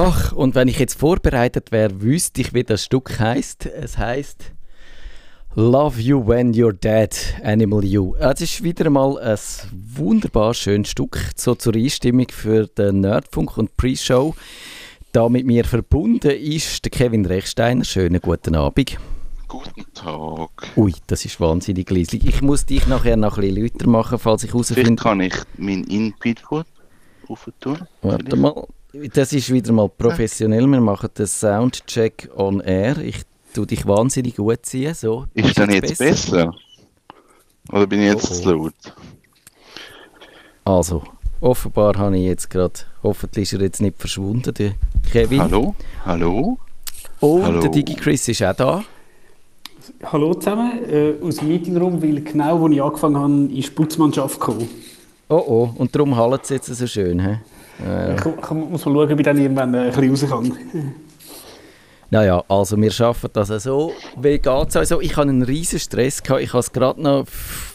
Ach, 0.00 0.30
und 0.30 0.54
wenn 0.54 0.68
ich 0.68 0.78
jetzt 0.78 0.96
vorbereitet 0.96 1.72
wäre, 1.72 2.00
wüsste 2.00 2.40
ich, 2.40 2.54
wie 2.54 2.62
das 2.62 2.84
Stück 2.84 3.18
heißt. 3.18 3.66
Es 3.66 3.98
heißt 3.98 4.52
Love 5.56 6.00
You 6.00 6.24
When 6.24 6.54
You're 6.54 6.72
Dead, 6.72 7.10
Animal 7.42 7.84
You. 7.84 8.14
Es 8.14 8.40
ist 8.40 8.62
wieder 8.62 8.90
mal 8.90 9.18
ein 9.18 9.36
wunderbar 9.72 10.54
schönes 10.54 10.90
Stück, 10.90 11.18
so 11.34 11.56
zur 11.56 11.74
Einstimmung 11.74 12.28
für 12.30 12.68
den 12.68 13.00
Nerdfunk 13.00 13.58
und 13.58 13.76
Pre-Show. 13.76 14.36
Da 15.10 15.28
mit 15.28 15.46
mir 15.46 15.64
verbunden 15.64 16.30
ist 16.30 16.84
der 16.84 16.92
Kevin 16.92 17.26
Rechsteiner. 17.26 17.84
Schönen 17.84 18.20
guten 18.20 18.54
Abend. 18.54 18.96
Guten 19.48 19.84
Tag. 19.94 20.50
Ui, 20.76 20.94
das 21.08 21.24
ist 21.24 21.40
wahnsinnig 21.40 21.88
gleislich. 21.88 22.24
Ich 22.24 22.40
muss 22.40 22.64
dich 22.66 22.86
nachher 22.86 23.16
noch 23.16 23.36
ein 23.38 23.52
bisschen 23.52 23.64
lauter 23.64 23.88
machen, 23.88 24.18
falls 24.20 24.44
ich 24.44 24.52
Vielleicht 24.52 24.70
herausfinde. 24.70 25.02
kann 25.02 25.20
ich 25.22 25.34
meinen 25.56 25.82
Input 25.88 26.40
tun. 27.58 27.78
Warte 28.02 28.36
mal. 28.36 28.68
Das 28.92 29.32
ist 29.34 29.52
wieder 29.52 29.72
mal 29.72 29.88
professionell. 29.88 30.66
Wir 30.66 30.80
machen 30.80 31.10
den 31.16 31.26
Soundcheck 31.26 32.30
on 32.34 32.60
air. 32.60 32.96
Ich 32.98 33.20
tue 33.52 33.66
dich 33.66 33.86
wahnsinnig 33.86 34.36
gut 34.36 34.64
ziehen. 34.64 34.94
So, 34.94 35.26
Ist 35.34 35.58
dann 35.58 35.70
jetzt 35.70 35.98
besser? 35.98 36.54
Oder 37.70 37.86
bin 37.86 38.00
ich 38.00 38.06
jetzt 38.06 38.30
Oh, 38.30 38.34
oh. 38.34 38.40
zu 38.42 38.50
laut? 38.50 38.74
Also, 40.64 41.02
offenbar 41.40 41.96
habe 41.98 42.16
ich 42.16 42.24
jetzt 42.24 42.48
gerade, 42.48 42.80
hoffentlich 43.02 43.52
ist 43.52 43.58
er 43.58 43.64
jetzt 43.66 43.80
nicht 43.82 43.98
verschwunden, 43.98 44.54
der 44.54 44.72
Kevin. 45.12 45.40
Hallo? 45.42 45.74
Hallo? 46.06 46.58
Und 47.20 47.42
Hallo. 47.44 47.60
der 47.60 47.70
DigiChris 47.70 48.28
ist 48.28 48.42
auch 48.42 48.54
da. 48.54 48.84
Hallo 50.04 50.34
zusammen, 50.34 50.84
äh, 50.90 51.14
aus 51.22 51.36
dem 51.36 51.48
Meetingraum, 51.48 52.02
weil 52.02 52.20
genau, 52.22 52.64
als 52.64 52.74
ich 52.74 52.82
angefangen 52.82 53.16
habe, 53.16 53.58
ist 53.58 53.68
die 53.68 53.74
Putzmannschaft 53.74 54.38
gekommen. 54.38 54.68
Oh 55.28 55.42
oh, 55.46 55.70
und 55.76 55.94
darum 55.94 56.16
hallt 56.16 56.44
es 56.44 56.50
jetzt 56.50 56.66
so 56.74 56.86
schön. 56.86 57.20
He? 57.20 57.36
Äh, 57.84 58.14
Ich, 58.14 58.20
ich 58.20 58.50
muss 58.50 58.70
mal 58.70 58.78
schauen, 58.94 59.12
ob 59.12 59.18
ich 59.18 59.24
dann 59.24 59.38
irgendwann 59.38 59.74
äh, 59.74 59.90
ein 59.90 60.10
bisschen 60.10 60.30
raus 60.30 60.48
kann. 60.50 60.94
naja, 62.10 62.44
also 62.48 62.76
wir 62.76 62.90
schaffen 62.90 63.30
das 63.32 63.48
so. 63.48 63.92
Wie 64.20 64.38
geht 64.38 64.68
es 64.68 64.76
also? 64.76 65.00
Ich 65.00 65.16
hatte 65.16 65.28
einen 65.28 65.42
riesen 65.42 65.78
Stress. 65.78 66.22
Gehabt. 66.22 66.42
Ich 66.42 66.52
habe 66.52 66.60
es 66.60 66.72
gerade 66.72 67.02
noch 67.02 67.26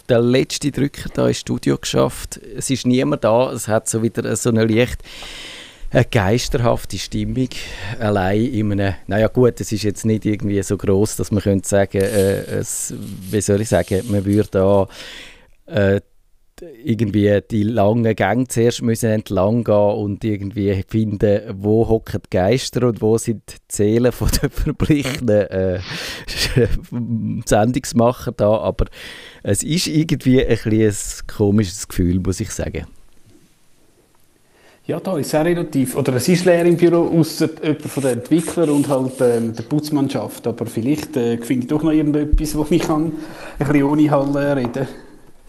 den 0.09 0.22
letzten 0.24 0.72
Drücker 0.72 1.09
da 1.14 1.28
im 1.28 1.34
Studio 1.34 1.78
geschafft. 1.78 2.40
Es 2.58 2.70
ist 2.70 2.86
niemand 2.86 3.24
da. 3.24 3.52
Es 3.52 3.68
hat 3.68 3.88
so 3.88 4.02
wieder 4.02 4.36
so 4.36 4.50
eine 4.50 4.66
leicht 4.66 5.02
eine 5.94 6.06
geisterhafte 6.06 6.98
Stimmung. 6.98 7.50
Allein 8.00 8.46
in 8.46 8.72
einem, 8.72 8.96
naja 9.08 9.28
gut, 9.28 9.62
es 9.62 9.72
ist 9.72 9.84
jetzt 9.84 10.06
nicht 10.06 10.26
irgendwie 10.26 10.62
so 10.64 10.76
groß, 10.76 11.18
dass 11.18 11.31
man 11.31 11.44
könnte 11.44 11.68
sagen, 11.70 12.02
äh, 12.02 12.42
es, 12.46 12.94
wie 13.30 13.42
soll 13.42 13.62
ich 13.62 13.70
sagen, 13.70 14.02
man 14.09 14.26
würde 14.26 14.50
da 14.50 14.88
äh, 15.68 16.02
irgendwie 16.62 17.40
die 17.50 17.64
langen 17.64 18.16
Gänge 18.16 18.48
zuerst 18.48 18.82
müssen 18.82 19.09
entlang 19.09 19.64
gehen 19.64 19.76
und 19.76 20.23
irgendwie 20.23 20.84
finden, 20.88 21.42
wo 21.58 21.88
hocken 21.88 22.22
die 22.26 22.38
Geister 22.38 22.88
und 22.88 23.02
wo 23.02 23.18
sind 23.18 23.42
die 23.50 23.56
Seelen 23.70 24.12
von 24.12 24.30
den 24.42 24.50
verblichenen 24.50 25.48
äh, 25.48 25.80
Sendungsmacher 27.46 28.31
da, 28.31 28.58
aber 28.58 28.86
es 29.42 29.64
ist 29.64 29.88
irgendwie 29.88 30.46
ein, 30.46 30.58
ein 30.64 30.94
komisches 31.28 31.88
Gefühl, 31.88 32.20
muss 32.20 32.40
ich 32.40 32.52
sagen. 32.52 32.86
Ja, 34.86 35.00
da 35.00 35.18
ist 35.18 35.34
auch 35.34 35.46
relativ, 35.46 35.96
oder 35.96 36.14
es 36.16 36.28
ist 36.28 36.44
leer 36.44 36.66
im 36.66 36.76
Büro, 36.76 37.08
außer 37.18 37.50
jemand 37.64 37.81
von 37.84 38.04
den 38.04 38.14
Entwicklern 38.20 38.70
und 38.70 38.90
halt 38.90 39.14
ähm, 39.22 39.56
der 39.56 39.64
Putzmannschaft. 39.64 40.46
Aber 40.46 40.66
vielleicht 40.66 41.16
äh, 41.16 41.38
finde 41.38 41.64
ich 41.64 41.70
doch 41.70 41.84
noch 41.84 41.92
irgendetwas, 41.92 42.54
wo 42.58 42.68
ich 42.70 42.81
kann 42.81 43.14
ein 43.59 43.66
bisschen 43.66 43.84
ohne 43.84 44.12
Halle 44.12 44.58
reden 44.58 44.88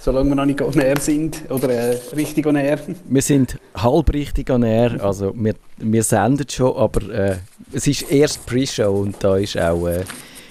Solange 0.05 0.29
wir 0.29 0.35
noch 0.35 0.45
nicht 0.45 0.61
on 0.61 0.79
air 0.79 1.01
sind, 1.01 1.45
oder 1.49 1.71
äh, 1.71 1.99
richtig 2.15 2.47
on 2.47 2.57
air. 2.57 2.79
Wir 3.09 3.23
sind 3.23 3.59
halb 3.75 4.13
richtig 4.13 4.51
an 4.51 4.63
air, 4.63 5.03
also 5.03 5.33
wir, 5.35 5.55
wir 5.79 6.03
senden 6.03 6.47
schon, 6.47 6.77
aber 6.77 7.09
äh, 7.09 7.37
es 7.73 7.87
ist 7.87 8.13
erst 8.13 8.45
Pre-Show 8.45 9.01
und 9.01 9.17
da 9.25 9.39
ist 9.39 9.57
auch, 9.57 9.87
äh, 9.87 10.05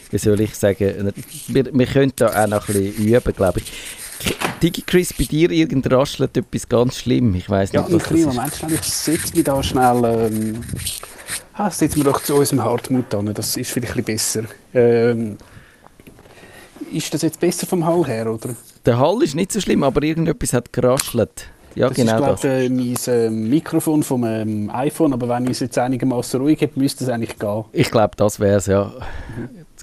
wie 0.09 0.17
soll 0.17 0.41
ich 0.41 0.55
sagen, 0.55 1.13
wir, 1.49 1.65
wir 1.71 1.85
können 1.85 2.13
da 2.15 2.29
auch 2.29 2.47
noch 2.47 2.67
ein 2.67 2.73
bisschen 2.73 3.05
üben, 3.05 3.33
glaube 3.35 3.59
ich. 3.59 3.71
DigiChris, 4.63 5.13
bei 5.13 5.25
dir 5.25 5.51
irgend 5.51 5.91
raschelt 5.91 6.35
etwas 6.35 6.67
ganz 6.67 6.97
schlimm, 6.97 7.35
ich 7.35 7.47
weiß 7.47 7.73
Ja, 7.73 7.83
nicht, 7.83 7.93
was 7.93 8.03
das 8.05 8.11
ist. 8.11 8.25
Moment 8.25 8.55
schnell. 8.55 8.73
Ich 8.73 8.81
setze 8.81 9.35
mich 9.35 9.43
da 9.43 9.61
schnell. 9.61 10.03
Ähm, 10.03 10.61
ah, 11.53 11.69
setzen 11.69 11.97
wir 11.97 12.05
doch 12.05 12.23
zu 12.23 12.33
unserem 12.33 12.63
Hartmut 12.63 13.13
an. 13.13 13.31
Das 13.31 13.55
ist 13.55 13.69
vielleicht 13.69 13.97
ein 13.97 14.03
bisschen 14.03 14.47
besser. 14.47 14.55
Ähm, 14.73 15.37
ist 16.91 17.13
das 17.13 17.21
jetzt 17.21 17.39
besser 17.39 17.67
vom 17.67 17.85
Hall 17.85 18.03
her, 18.07 18.33
oder? 18.33 18.55
Der 18.85 18.99
Hall 18.99 19.21
ist 19.23 19.35
nicht 19.35 19.51
so 19.51 19.61
schlimm, 19.61 19.83
aber 19.83 20.03
irgendetwas 20.03 20.53
hat 20.53 20.73
geraschelt. 20.73 21.47
Ja, 21.75 21.87
das 21.87 21.97
genau 21.97 22.31
ist, 22.33 22.41
glaube 22.41 22.63
ich, 22.65 22.69
mein 22.69 22.95
ähm, 23.15 23.49
Mikrofon 23.49 24.03
vom 24.03 24.23
ähm, 24.25 24.69
iPhone. 24.71 25.13
Aber 25.13 25.27
wenn 25.29 25.45
ich 25.45 25.51
es 25.51 25.59
jetzt 25.61 25.77
einigermaßen 25.77 26.39
ruhig 26.39 26.61
habe, 26.61 26.73
müsste 26.75 27.03
es 27.03 27.09
eigentlich 27.09 27.37
gehen. 27.39 27.63
Ich 27.71 27.89
glaube, 27.89 28.11
das 28.15 28.39
wäre 28.39 28.57
es, 28.57 28.67
ja. 28.67 28.91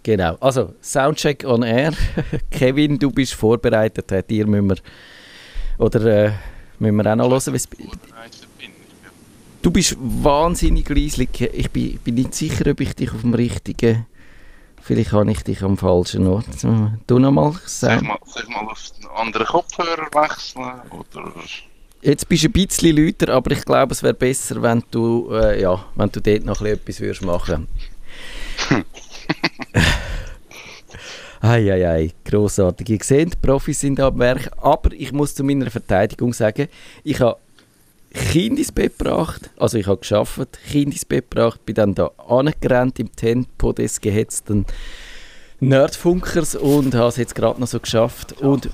Genau. 0.03 0.37
Also, 0.41 0.73
Soundcheck 0.83 1.45
on 1.45 1.63
Air. 1.63 1.93
Kevin, 2.51 2.99
du 2.99 3.11
bist 3.11 3.35
vorbereitet. 3.35 4.13
Äh, 4.13 4.23
Dir 4.23 4.47
müssen 4.47 4.69
wir, 4.71 4.77
oder 5.79 6.27
äh, 6.27 6.31
müssen 6.79 6.97
wir 6.97 7.13
auch 7.13 7.17
noch 7.17 7.31
hören, 7.31 7.55
wie's- 7.55 7.69
Du 9.63 9.71
bist 9.71 9.97
wahnsinnig 10.01 10.89
leislich. 10.89 11.29
Ich 11.53 11.71
bin, 11.71 11.99
bin 11.99 12.15
nicht 12.15 12.35
sicher, 12.35 12.71
ob 12.71 12.81
ich 12.81 12.95
dich 12.95 13.13
auf 13.13 13.21
dem 13.23 13.35
richtigen... 13.35 14.07
Vielleicht 14.83 15.13
habe 15.13 15.31
ich 15.31 15.43
dich 15.43 15.63
am 15.63 15.77
falschen 15.77 16.27
Ort. 16.27 16.47
Du 17.07 17.19
nochmal 17.19 17.53
Soll 17.53 17.61
ich 17.65 17.69
sagen. 17.71 18.07
mal, 18.07 18.19
soll 18.27 18.43
ich 18.43 18.49
mal 18.49 18.67
auf 18.67 18.83
einen 19.01 19.11
anderen 19.17 19.47
Kopfhörer 19.47 20.09
wechseln? 20.13 20.81
Oder? 20.91 21.33
Jetzt 22.03 22.29
bist 22.29 22.45
du 22.45 22.49
ein 22.49 22.53
bisschen 22.53 22.97
lauter, 22.97 23.29
aber 23.35 23.51
ich 23.53 23.65
glaube, 23.65 23.93
es 23.93 24.03
wäre 24.03 24.15
besser, 24.15 24.63
wenn 24.63 24.83
du, 24.91 25.31
äh, 25.33 25.61
ja, 25.61 25.85
wenn 25.95 26.11
du 26.11 26.21
dort 26.21 26.45
noch 26.45 26.61
ein 26.63 26.79
bisschen 26.79 26.79
etwas 26.79 27.01
würdest 27.01 27.23
machen 27.23 27.69
Eieiei, 31.43 32.13
grossartig. 32.25 32.89
Ihr 32.91 32.99
seht, 33.03 33.33
die 33.33 33.37
Profis 33.47 33.81
sind 33.81 33.99
am 34.01 34.19
Werk. 34.19 34.51
Aber 34.59 34.93
ich 34.93 35.13
muss 35.13 35.35
zu 35.35 35.43
meiner 35.43 35.71
Verteidigung 35.71 36.35
sagen, 36.35 36.69
ich 37.03 37.21
habe 37.21 37.39
Kind 38.13 38.59
ins 38.59 38.73
Bett 38.73 38.99
gebracht, 38.99 39.51
also 39.57 39.79
ich 39.79 39.87
habe 39.87 39.99
geschafft, 39.99 40.59
Kind 40.69 40.93
ins 40.93 41.05
Bett 41.05 41.31
gebracht, 41.31 41.65
bin 41.65 41.77
dann 41.77 41.95
da 41.95 42.11
angerannt 42.29 42.99
im 42.99 43.15
Tempo 43.15 43.73
des 43.73 44.01
gehetzten 44.01 44.67
Nerdfunkers 45.61 46.57
und 46.57 46.95
habe 46.95 47.09
es 47.09 47.17
jetzt 47.17 47.35
gerade 47.35 47.61
noch 47.61 47.69
so 47.69 47.79
geschafft. 47.79 48.33
Und 48.41 48.71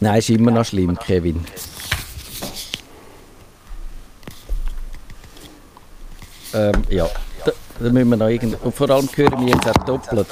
Nein, 0.00 0.18
ist 0.18 0.30
immer 0.30 0.52
noch 0.52 0.64
schlimm, 0.64 0.96
Kevin. 0.96 1.44
Ähm, 6.54 6.84
ja, 6.88 7.08
da, 7.44 7.52
da 7.80 7.90
müssen 7.90 8.10
wir 8.10 8.16
noch 8.16 8.28
irgend... 8.28 8.62
Und 8.62 8.74
vor 8.74 8.88
allem 8.90 9.08
hören 9.12 9.44
wir 9.44 9.54
jetzt 9.54 9.68
auch 9.68 9.84
doppelt. 9.84 10.26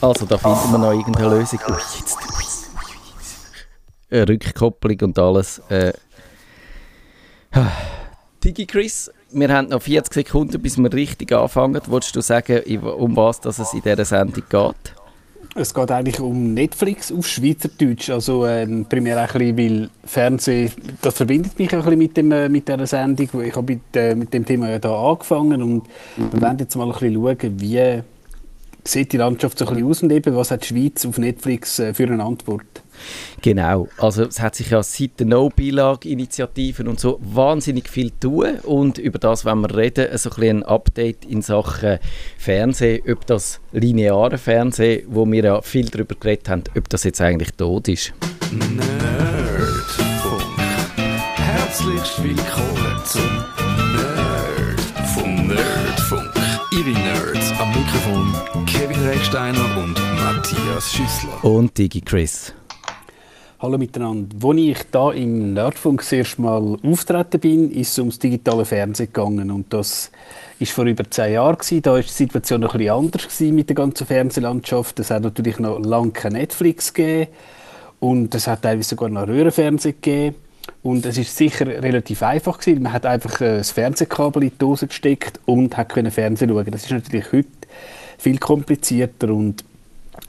Also, 0.00 0.26
da 0.26 0.36
finden 0.36 0.72
wir 0.72 0.78
noch 0.78 0.92
irgendeine 0.92 1.28
Lösung. 1.28 1.60
Ui, 1.68 1.76
jetzt, 1.96 2.16
ui, 2.16 2.51
Rückkopplung 4.12 4.98
und 5.02 5.18
alles. 5.18 5.60
Äh. 5.68 5.92
Digi 8.44 8.66
Chris, 8.66 9.10
wir 9.30 9.48
haben 9.48 9.68
noch 9.68 9.82
40 9.82 10.12
Sekunden, 10.12 10.60
bis 10.60 10.76
wir 10.78 10.92
richtig 10.92 11.32
anfangen. 11.32 11.80
Wolltest 11.86 12.16
du 12.16 12.20
sagen, 12.20 12.62
um 12.80 13.16
was 13.16 13.40
dass 13.40 13.58
es 13.58 13.72
in 13.72 13.82
dieser 13.82 14.04
Sendung 14.04 14.42
geht? 14.48 14.94
Es 15.54 15.74
geht 15.74 15.90
eigentlich 15.90 16.18
um 16.18 16.54
Netflix 16.54 17.12
auf 17.12 17.26
Schweizerdeutsch. 17.26 18.08
Also 18.08 18.46
ähm, 18.46 18.86
primär 18.88 19.22
auch 19.22 19.34
ein 19.34 19.54
bisschen, 19.54 19.82
weil 19.82 19.90
Fernsehen, 20.04 20.72
das 21.02 21.14
verbindet 21.14 21.58
mich 21.58 21.68
auch 21.76 21.84
ein 21.84 21.84
bisschen 21.84 21.98
mit, 21.98 22.16
dem, 22.16 22.32
äh, 22.32 22.48
mit 22.48 22.68
dieser 22.68 22.86
Sendung. 22.86 23.28
Ich 23.42 23.54
habe 23.54 23.74
mit, 23.74 23.82
äh, 23.94 24.14
mit 24.14 24.32
dem 24.32 24.46
Thema 24.46 24.70
ja 24.70 24.78
da 24.78 25.10
angefangen 25.10 25.62
und 25.62 25.82
wir 26.16 26.40
werden 26.40 26.58
jetzt 26.58 26.74
mal 26.74 26.86
ein 26.86 26.92
bisschen 26.92 27.14
schauen, 27.14 27.60
wie 27.60 28.02
sieht 28.84 29.12
die 29.12 29.16
Landschaft 29.16 29.58
so 29.58 29.66
ein 29.66 29.74
bisschen 29.74 29.88
aus 29.88 30.02
und 30.02 30.12
eben, 30.12 30.36
was 30.36 30.50
hat 30.50 30.62
die 30.62 30.68
Schweiz 30.68 31.06
auf 31.06 31.18
Netflix 31.18 31.78
äh, 31.78 31.94
für 31.94 32.04
eine 32.04 32.24
Antwort. 32.24 32.82
Genau, 33.40 33.88
also 33.98 34.24
es 34.24 34.40
hat 34.40 34.54
sich 34.54 34.70
ja 34.70 34.82
seit 34.82 35.18
der 35.18 35.26
No-Beilage-Initiativen 35.26 36.86
und 36.88 37.00
so 37.00 37.18
wahnsinnig 37.22 37.88
viel 37.88 38.10
tun 38.10 38.58
und 38.62 38.98
über 38.98 39.18
das 39.18 39.44
wollen 39.44 39.62
wir 39.62 39.76
reden, 39.76 40.06
so 40.18 40.30
ein, 40.30 40.34
bisschen 40.36 40.56
ein 40.58 40.62
Update 40.62 41.24
in 41.24 41.42
Sachen 41.42 41.98
Fernsehen, 42.38 43.02
ob 43.10 43.26
das 43.26 43.60
lineare 43.72 44.38
Fernsehen, 44.38 45.06
wo 45.08 45.26
wir 45.26 45.42
ja 45.42 45.62
viel 45.62 45.86
darüber 45.86 46.14
geredet 46.14 46.48
haben, 46.48 46.64
ob 46.76 46.88
das 46.88 47.04
jetzt 47.04 47.20
eigentlich 47.20 47.52
tot 47.54 47.88
ist. 47.88 48.12
Nerdfunk. 48.52 50.42
Herzlich 51.34 52.22
willkommen 52.22 53.02
zum 53.04 53.44
Nerd 53.96 54.80
vom 55.14 55.46
Nerdfunk. 55.48 56.30
Ihre 56.70 56.90
Nerds 56.90 57.52
am 57.58 57.71
Kevin 59.02 59.18
Recksteiner 59.18 59.82
und 59.82 59.94
Matthias 60.16 60.92
Schüssler. 60.92 61.44
Und 61.44 61.76
Digi 61.76 62.00
Chris. 62.00 62.54
Hallo 63.58 63.76
miteinander. 63.76 64.36
Als 64.46 64.58
ich 64.58 64.78
da 64.92 65.10
im 65.10 65.54
Nerdfunk 65.54 66.02
das 66.02 66.12
erste 66.12 66.40
Mal 66.40 66.78
auftreten 66.84 67.40
bin, 67.40 67.70
ist 67.72 67.90
es 67.90 67.98
ums 67.98 68.20
digitale 68.20 68.64
Fernsehen 68.64 69.08
gegangen. 69.08 69.50
Und 69.50 69.72
das 69.72 70.12
war 70.60 70.66
vor 70.68 70.84
über 70.84 71.10
zehn 71.10 71.32
Jahren. 71.32 71.56
Gewesen. 71.56 71.82
Da 71.82 71.94
war 71.94 72.00
die 72.00 72.08
Situation 72.08 72.60
noch 72.60 72.74
ein 72.74 72.78
bisschen 72.78 72.94
anders 72.94 73.22
gewesen 73.24 73.54
mit 73.56 73.68
der 73.68 73.76
ganzen 73.76 74.06
Fernsehlandschaft. 74.06 75.00
Es 75.00 75.10
hat 75.10 75.24
natürlich 75.24 75.58
noch 75.58 75.80
lange 75.80 76.12
kein 76.12 76.34
Netflix 76.34 76.94
gegeben. 76.94 77.32
Und 77.98 78.32
es 78.36 78.46
hat 78.46 78.62
teilweise 78.62 78.90
sogar 78.90 79.08
noch 79.08 79.26
Röhrenfernsehen 79.26 79.96
gegeben. 80.00 80.36
Und 80.84 81.06
es 81.06 81.18
ist 81.18 81.36
sicher 81.36 81.66
relativ 81.66 82.22
einfach 82.22 82.58
gewesen. 82.60 82.82
Man 82.84 82.92
hat 82.92 83.06
einfach 83.06 83.40
äh, 83.40 83.58
das 83.58 83.72
Fernsehkabel 83.72 84.44
in 84.44 84.50
die 84.50 84.58
Dose 84.58 84.86
gesteckt 84.86 85.40
und 85.44 85.76
hat 85.76 85.88
können 85.88 86.12
Fernsehen 86.12 86.50
schauen. 86.50 86.70
Das 86.70 86.84
ist 86.84 86.92
natürlich 86.92 87.32
heute 87.32 87.48
viel 88.22 88.38
komplizierter. 88.38 89.30
Und 89.30 89.64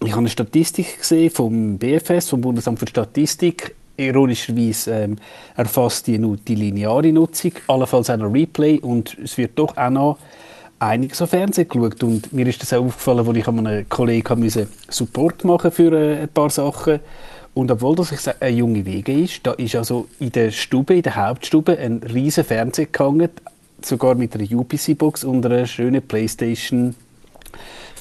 ich 0.04 0.12
habe 0.12 0.20
eine 0.20 0.30
Statistik 0.30 1.00
gesehen 1.00 1.30
vom 1.30 1.78
BFS, 1.78 2.30
vom 2.30 2.42
Bundesamt 2.42 2.80
für 2.80 2.88
Statistik. 2.88 3.76
Ironischerweise 3.96 4.92
ähm, 4.92 5.18
erfasst 5.56 6.08
die 6.08 6.18
nur 6.18 6.38
die 6.38 6.56
lineare 6.56 7.12
Nutzung, 7.14 7.52
allenfalls 7.68 8.10
auch 8.10 8.18
noch 8.18 8.34
Replay. 8.34 8.80
Und 8.80 9.16
es 9.24 9.38
wird 9.38 9.52
doch 9.56 9.78
auch 9.78 9.90
noch 9.92 10.18
einiges 10.80 11.22
auf 11.22 11.30
Fernsehen 11.30 11.68
geschaut. 11.68 12.02
Und 12.04 12.34
mir 12.34 12.48
ist 12.48 12.62
das 12.62 12.74
auch 12.74 12.84
aufgefallen, 12.84 13.28
als 13.28 13.38
ich 13.38 13.48
einem 13.48 13.88
Kollegen 13.88 14.40
musste 14.40 14.68
Support 14.90 15.44
machen 15.44 15.72
für 15.72 15.94
äh, 15.94 16.22
ein 16.24 16.30
paar 16.30 16.50
Sachen. 16.50 17.00
Und 17.54 17.70
obwohl 17.70 17.96
das 17.96 18.28
eine 18.28 18.50
junge 18.50 18.84
Wege 18.84 19.14
ist, 19.14 19.42
da 19.46 19.52
ist 19.52 19.76
also 19.76 20.08
in 20.20 20.32
der 20.32 20.50
Stube, 20.50 20.96
in 20.96 21.04
der 21.04 21.16
Hauptstube, 21.16 21.78
ein 21.78 21.98
riesen 21.98 22.44
Fernseher 22.44 22.88
gehangen, 22.88 23.30
sogar 23.80 24.16
mit 24.16 24.34
einer 24.34 24.52
UPC-Box 24.52 25.24
und 25.24 25.46
einer 25.46 25.68
schönen 25.68 26.02
Playstation 26.02 26.96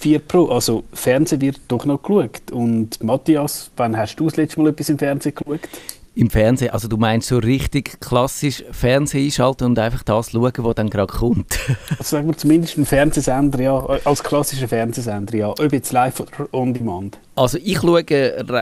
4 0.03 0.19
Pro. 0.19 0.49
Also 0.49 0.83
Fernsehen 0.93 1.41
wird 1.41 1.61
doch 1.69 1.85
noch 1.85 2.03
geschaut. 2.03 2.51
Und 2.51 3.03
Matthias, 3.03 3.71
wann 3.77 3.97
hast 3.97 4.17
du 4.17 4.25
das 4.25 4.37
letzte 4.37 4.61
Mal 4.61 4.71
etwas 4.71 4.89
im 4.89 4.99
Fernsehen 4.99 5.35
geschaut? 5.35 5.61
Im 6.15 6.29
Fernsehen, 6.29 6.71
also 6.71 6.89
du 6.89 6.99
meinst 6.99 7.29
so 7.29 7.39
richtig 7.39 7.99
klassisch 8.01 8.65
Fernsehen 8.71 9.25
einschalten 9.25 9.65
und 9.65 9.79
einfach 9.79 10.03
das 10.03 10.33
schauen, 10.33 10.53
was 10.59 10.75
dann 10.75 10.91
gerade 10.91 11.11
kommt? 11.11 11.59
also 11.91 12.03
sagen 12.03 12.27
wir 12.27 12.37
zumindest 12.37 12.77
ein 12.77 12.85
Fernsehsender, 12.85 13.63
ja, 13.63 13.79
als 14.05 14.23
klassischer 14.23 14.69
Fernsehsender, 14.69 15.35
ja, 15.35 15.49
ob 15.49 15.73
jetzt 15.73 15.91
live 15.93 16.21
oder 16.21 16.49
on 16.53 16.75
demand. 16.75 17.19
Also 17.35 17.57
ich 17.57 17.79
schaue 17.81 18.05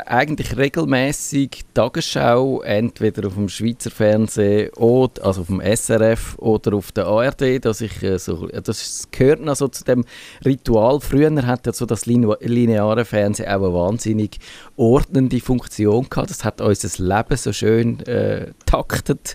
eigentlich 0.06 0.56
regelmäßig 0.56 1.62
Tagesschau, 1.74 2.62
entweder 2.62 3.26
auf 3.26 3.34
dem 3.34 3.48
Schweizer 3.48 3.90
Fernsehen 3.90 4.70
oder 4.74 5.24
also 5.24 5.40
auf 5.40 5.48
dem 5.48 5.60
SRF 5.60 6.38
oder 6.38 6.74
auf 6.74 6.92
der 6.92 7.06
ARD, 7.06 7.64
dass 7.64 7.80
ich 7.80 8.00
äh, 8.04 8.16
so, 8.20 8.46
das 8.46 9.08
gehört 9.10 9.40
noch 9.40 9.56
so 9.56 9.66
zu 9.66 9.82
dem 9.82 10.04
Ritual. 10.44 11.00
Früher 11.00 11.34
hat 11.46 11.66
ja 11.66 11.72
so 11.72 11.84
das 11.84 12.06
lineare 12.06 13.04
Fernsehen 13.04 13.48
auch 13.48 13.64
eine 13.64 13.74
wahnsinnig 13.74 14.38
ordnende 14.76 15.40
Funktion 15.40 16.08
gehabt. 16.08 16.30
Das 16.30 16.44
hat 16.44 16.60
unser 16.60 17.02
Leben 17.02 17.36
so 17.36 17.52
schön 17.52 17.98
äh, 18.06 18.52
taktet 18.66 19.34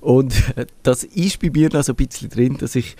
und 0.00 0.34
das 0.82 1.04
ist 1.04 1.38
bei 1.38 1.50
mir 1.50 1.68
noch 1.72 1.84
so 1.84 1.92
ein 1.92 1.96
bisschen 2.04 2.30
drin, 2.30 2.56
dass 2.58 2.74
ich 2.74 2.96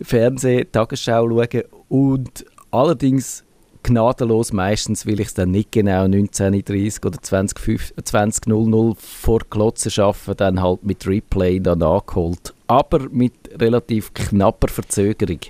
Fernsehen, 0.00 0.72
Tagesschau 0.72 1.28
schaue 1.28 1.66
und 1.90 2.46
allerdings 2.70 3.44
gnadenlos 3.88 4.52
meistens, 4.52 5.06
weil 5.06 5.20
ich 5.20 5.28
es 5.28 5.34
dann 5.34 5.50
nicht 5.50 5.72
genau 5.72 6.04
19.30 6.04 7.06
oder 7.06 7.18
20.00 7.18 8.04
20, 8.04 8.98
vor 8.98 9.40
Klotzen 9.48 9.90
schaffe, 9.90 10.34
dann 10.34 10.62
halt 10.62 10.84
mit 10.84 11.06
Replay 11.06 11.60
dann 11.60 11.80
nachgeholt. 11.80 12.54
Aber 12.66 13.08
mit 13.10 13.32
relativ 13.58 14.12
knapper 14.14 14.68
Verzögerung. 14.68 15.40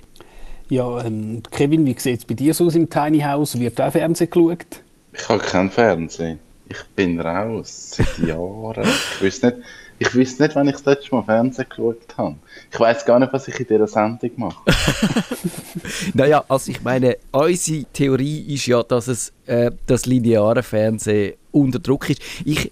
Ja, 0.69 1.03
ähm, 1.03 1.41
Kevin, 1.51 1.85
wie 1.85 1.95
sieht 1.97 2.19
es 2.19 2.25
bei 2.25 2.35
dir 2.35 2.53
so 2.53 2.67
aus 2.67 2.75
im 2.75 2.89
Tiny 2.89 3.19
House? 3.19 3.59
Wird 3.59 3.81
auch 3.81 3.91
Fernsehen 3.91 4.29
geschaut? 4.29 4.83
Ich 5.13 5.27
habe 5.27 5.39
kein 5.39 5.69
Fernsehen. 5.71 6.39
Ich 6.69 6.83
bin 6.95 7.19
raus 7.19 7.95
seit 7.95 8.19
Jahren. 8.27 8.87
Ich 9.15 9.25
weiß 9.25 9.41
nicht, 9.43 9.57
ich 9.99 10.15
wüsste 10.15 10.43
nicht, 10.43 10.55
wann 10.55 10.67
ich 10.67 10.75
das 10.75 10.85
letzte 10.85 11.15
Mal 11.15 11.23
Fernsehen 11.23 11.65
geschaut 11.69 12.17
habe. 12.17 12.35
Ich 12.71 12.79
weiß 12.79 13.05
gar 13.05 13.19
nicht, 13.19 13.33
was 13.33 13.47
ich 13.47 13.59
in 13.59 13.67
dieser 13.67 13.87
Sendung 13.87 14.31
mache. 14.37 14.57
naja, 16.13 16.43
also 16.47 16.71
ich 16.71 16.81
meine, 16.81 17.17
unsere 17.31 17.83
Theorie 17.91 18.53
ist 18.53 18.65
ja, 18.65 18.81
dass 18.81 19.07
es 19.07 19.33
äh, 19.45 19.71
das 19.85 20.05
lineare 20.05 20.63
Fernsehen 20.63 21.35
unter 21.51 21.79
Druck 21.79 22.09
ist. 22.09 22.21
Ich, 22.45 22.71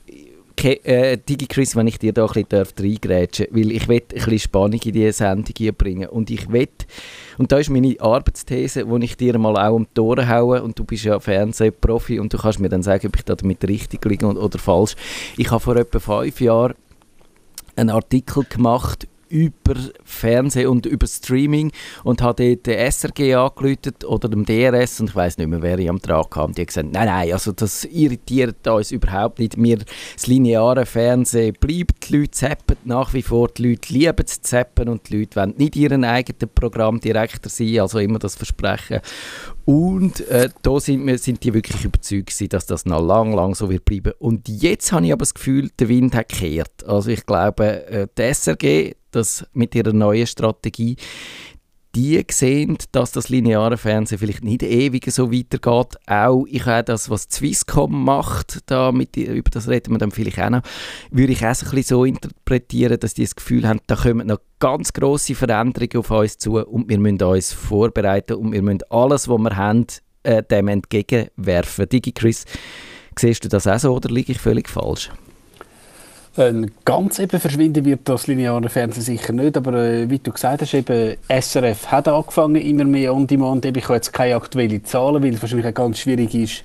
äh, 0.64 1.18
DigiChris, 1.18 1.76
wenn 1.76 1.88
ich 1.88 2.00
dir 2.00 2.14
da 2.14 2.26
ein 2.26 2.46
bisschen 2.46 2.66
reingrätschen 2.80 3.48
weil 3.52 3.72
ich 3.72 3.88
will 3.88 3.98
ein 4.02 4.08
bisschen 4.08 4.40
Spannung 4.40 4.80
in 4.84 4.92
diese 4.92 5.12
Sendung 5.14 5.76
bringen 5.78 6.10
und 6.10 6.32
ich 6.32 6.52
will, 6.52 6.68
und 7.38 7.52
da 7.52 7.60
ist 7.60 7.70
meine 7.70 7.96
Arbeitsthese, 8.00 8.90
wo 8.90 8.98
ich 8.98 9.18
dir 9.18 9.38
mal 9.38 9.56
auch 9.56 9.76
um 9.76 9.88
die 9.96 10.02
Ohren 10.02 10.28
haue 10.28 10.64
und 10.64 10.80
du 10.80 10.84
bist 10.84 11.04
ja 11.04 11.20
Fernsehprofi 11.20 12.20
und 12.20 12.34
du 12.34 12.38
kannst 12.38 12.60
mir 12.60 12.70
dann 12.70 12.84
sagen, 12.84 13.08
ob 13.08 13.16
ich 13.16 13.26
da 13.26 13.36
damit 13.36 13.68
richtig 13.68 14.04
liege 14.06 14.26
oder 14.26 14.58
falsch. 14.58 14.96
Ich 15.38 15.52
habe 15.52 15.60
vor 15.60 15.76
etwa 15.76 16.00
fünf 16.00 16.42
Jahren 16.42 16.74
einen 17.78 17.90
Artikel 17.90 18.44
gemacht 18.44 19.08
über 19.30 19.76
Fernsehen 20.04 20.68
und 20.68 20.86
über 20.86 21.08
Streaming 21.08 21.72
und 22.04 22.22
dort 22.22 22.40
den 22.40 22.60
SRG 22.64 23.36
angelötet 23.36 24.06
oder 24.06 24.30
dem 24.30 24.46
DRS 24.46 25.00
und 25.00 25.10
ich 25.10 25.16
weiß 25.16 25.38
nicht 25.38 25.48
mehr, 25.48 25.62
wer 25.62 25.80
ich 25.80 25.90
am 25.90 26.02
Trag 26.02 26.32
kam. 26.32 26.54
Die 26.54 26.62
haben 26.62 26.68
gesagt, 26.68 26.92
nein, 26.92 27.08
nein, 27.08 27.34
also 27.34 27.52
das 27.52 27.86
irritiert 27.86 28.66
uns 28.68 28.92
überhaupt 28.92 29.40
nicht. 29.40 29.62
Wir, 29.62 29.80
das 30.16 30.28
lineare 30.28 30.86
Fernsehen 30.86 31.56
bleibt, 31.60 32.10
die 32.10 32.18
Leute 32.18 32.32
zappen 32.32 32.78
nach 32.86 33.14
wie 33.14 33.22
vor, 33.22 33.50
die 33.50 33.70
Leute 33.70 33.94
lieben 33.94 34.26
zu 34.26 34.42
zappen 34.42 34.90
und 34.90 35.10
die 35.10 35.18
Leute 35.20 35.36
wollen 35.36 35.54
nicht 35.58 35.76
ihren 35.76 36.04
eigenen 36.04 36.50
Programmdirektor 36.54 37.50
sein, 37.50 37.80
also 37.80 38.00
immer 38.00 38.20
das 38.20 38.36
Versprechen. 38.36 39.02
Und 39.68 40.26
äh, 40.30 40.50
da 40.62 40.80
sind, 40.80 41.06
wir, 41.06 41.18
sind 41.18 41.44
die 41.44 41.54
wirklich 41.54 41.84
überzeugt 41.84 42.28
gewesen, 42.28 42.48
dass 42.48 42.68
das 42.68 42.86
noch 42.86 43.06
lang, 43.06 43.34
lang 43.34 43.54
so 43.54 43.70
wird 43.70 43.84
bleiben. 43.84 44.14
Und 44.18 44.48
jetzt 44.48 44.94
habe 44.94 45.06
ich 45.06 45.12
aber 45.12 45.24
das 45.24 45.34
Gefühl, 45.34 45.72
der 45.78 45.90
Wind 45.90 46.16
hat 46.16 46.30
gekehrt. 46.30 46.86
Also 46.86 47.10
ich 47.10 47.26
glaube, 47.26 47.86
äh, 47.88 48.08
die 48.18 48.34
SRG, 48.34 48.96
das 49.12 49.46
mit 49.52 49.76
ihrer 49.76 49.92
neuen 49.92 50.26
Strategie, 50.26 50.96
die 51.98 52.24
sehen, 52.30 52.78
dass 52.92 53.12
das 53.12 53.30
lineare 53.30 53.76
Fernsehen 53.76 54.20
vielleicht 54.20 54.44
nicht 54.44 54.62
ewig 54.62 55.12
so 55.12 55.32
weitergeht. 55.32 55.98
Auch 56.06 56.46
ich 56.48 56.66
habe 56.68 56.84
das, 56.84 57.10
was 57.10 57.24
Swisscom 57.24 58.06
macht, 58.06 58.60
da 58.68 58.92
mit, 58.92 59.18
über 59.18 59.50
das 59.50 59.68
reden 59.68 59.94
wir 59.94 59.98
dann 59.98 60.12
vielleicht 60.12 60.40
auch 60.40 60.52
noch, 60.52 60.62
würde 61.10 61.34
ich 61.34 61.44
auch 61.44 61.56
so, 61.56 61.66
ein 61.76 61.84
so 61.84 62.06
interpretieren, 62.06 63.00
dass 63.00 63.16
die 63.16 63.24
das 63.24 63.36
Gefühl 63.36 63.68
haben, 63.68 63.80
da 63.88 63.96
kommen 63.96 64.28
noch 64.28 64.40
ganz 64.60 64.94
grosse 64.94 65.34
Veränderungen 65.34 65.98
auf 65.98 66.12
uns 66.12 66.38
zu 66.38 66.58
und 66.58 66.88
wir 66.88 67.00
müssen 67.00 67.22
uns 67.24 67.52
vorbereiten 67.52 68.34
und 68.34 68.52
wir 68.52 68.62
müssen 68.62 68.84
alles, 68.92 69.28
was 69.28 69.40
wir 69.40 69.58
haben, 69.58 69.88
äh, 70.22 70.44
dem 70.44 70.68
entgegenwerfen. 70.68 71.90
Digi 71.90 72.12
Chris, 72.12 72.46
siehst 73.18 73.44
du 73.44 73.50
das 73.50 73.66
auch 73.66 73.80
so 73.80 73.96
oder 73.96 74.10
liege 74.10 74.34
ich 74.34 74.40
völlig 74.40 74.70
falsch? 74.70 75.10
Äh, 76.38 76.68
ganz 76.86 77.20
eben 77.20 77.40
verschwinden 77.40 77.84
wird 77.84 78.02
das 78.06 78.28
lineare 78.28 78.70
Fernsehen 78.70 79.04
sicher 79.04 79.34
nicht, 79.34 79.58
aber 79.58 79.74
äh, 79.74 80.10
wie 80.10 80.20
du 80.20 80.32
gesagt 80.32 80.62
hast, 80.62 80.74
eben 80.74 81.18
SRF 81.28 81.88
hat 81.88 82.08
angefangen, 82.08 82.58
immer 82.58 82.86
mehr 82.86 83.14
On-Demand. 83.14 83.66
Ich 83.66 83.84
habe 83.86 83.96
jetzt 83.96 84.14
keine 84.14 84.36
aktuellen 84.36 84.86
Zahlen, 84.86 85.24
weil 85.24 85.34
es 85.34 85.42
wahrscheinlich 85.42 85.68
auch 85.68 85.74
ganz 85.74 86.00
schwierig 86.00 86.34
ist, 86.36 86.64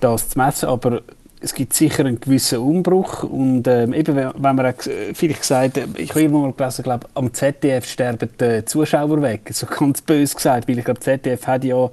das 0.00 0.28
zu 0.28 0.38
messen, 0.38 0.68
aber 0.68 1.00
es 1.40 1.54
gibt 1.54 1.72
sicher 1.72 2.04
einen 2.04 2.20
gewissen 2.20 2.58
Umbruch. 2.58 3.22
Und 3.22 3.66
ähm, 3.68 3.92
eben, 3.92 4.16
wenn, 4.16 4.32
man 4.40 4.60
auch, 4.60 4.86
äh, 4.86 5.14
vielleicht 5.14 5.40
gesagt, 5.40 5.78
ich 5.96 6.10
habe 6.10 6.20
irgendwann 6.20 6.42
mal 6.42 6.52
gelesen, 6.52 6.82
glaube 6.82 7.06
am 7.14 7.32
ZDF 7.32 7.86
sterben 7.86 8.28
die 8.40 8.64
Zuschauer 8.64 9.22
weg, 9.22 9.48
so 9.52 9.66
ganz 9.66 10.02
böse 10.02 10.34
gesagt, 10.34 10.68
weil 10.68 10.78
ich 10.78 10.84
glaube, 10.84 11.00
ZDF 11.00 11.46
hat 11.46 11.64
ja 11.64 11.90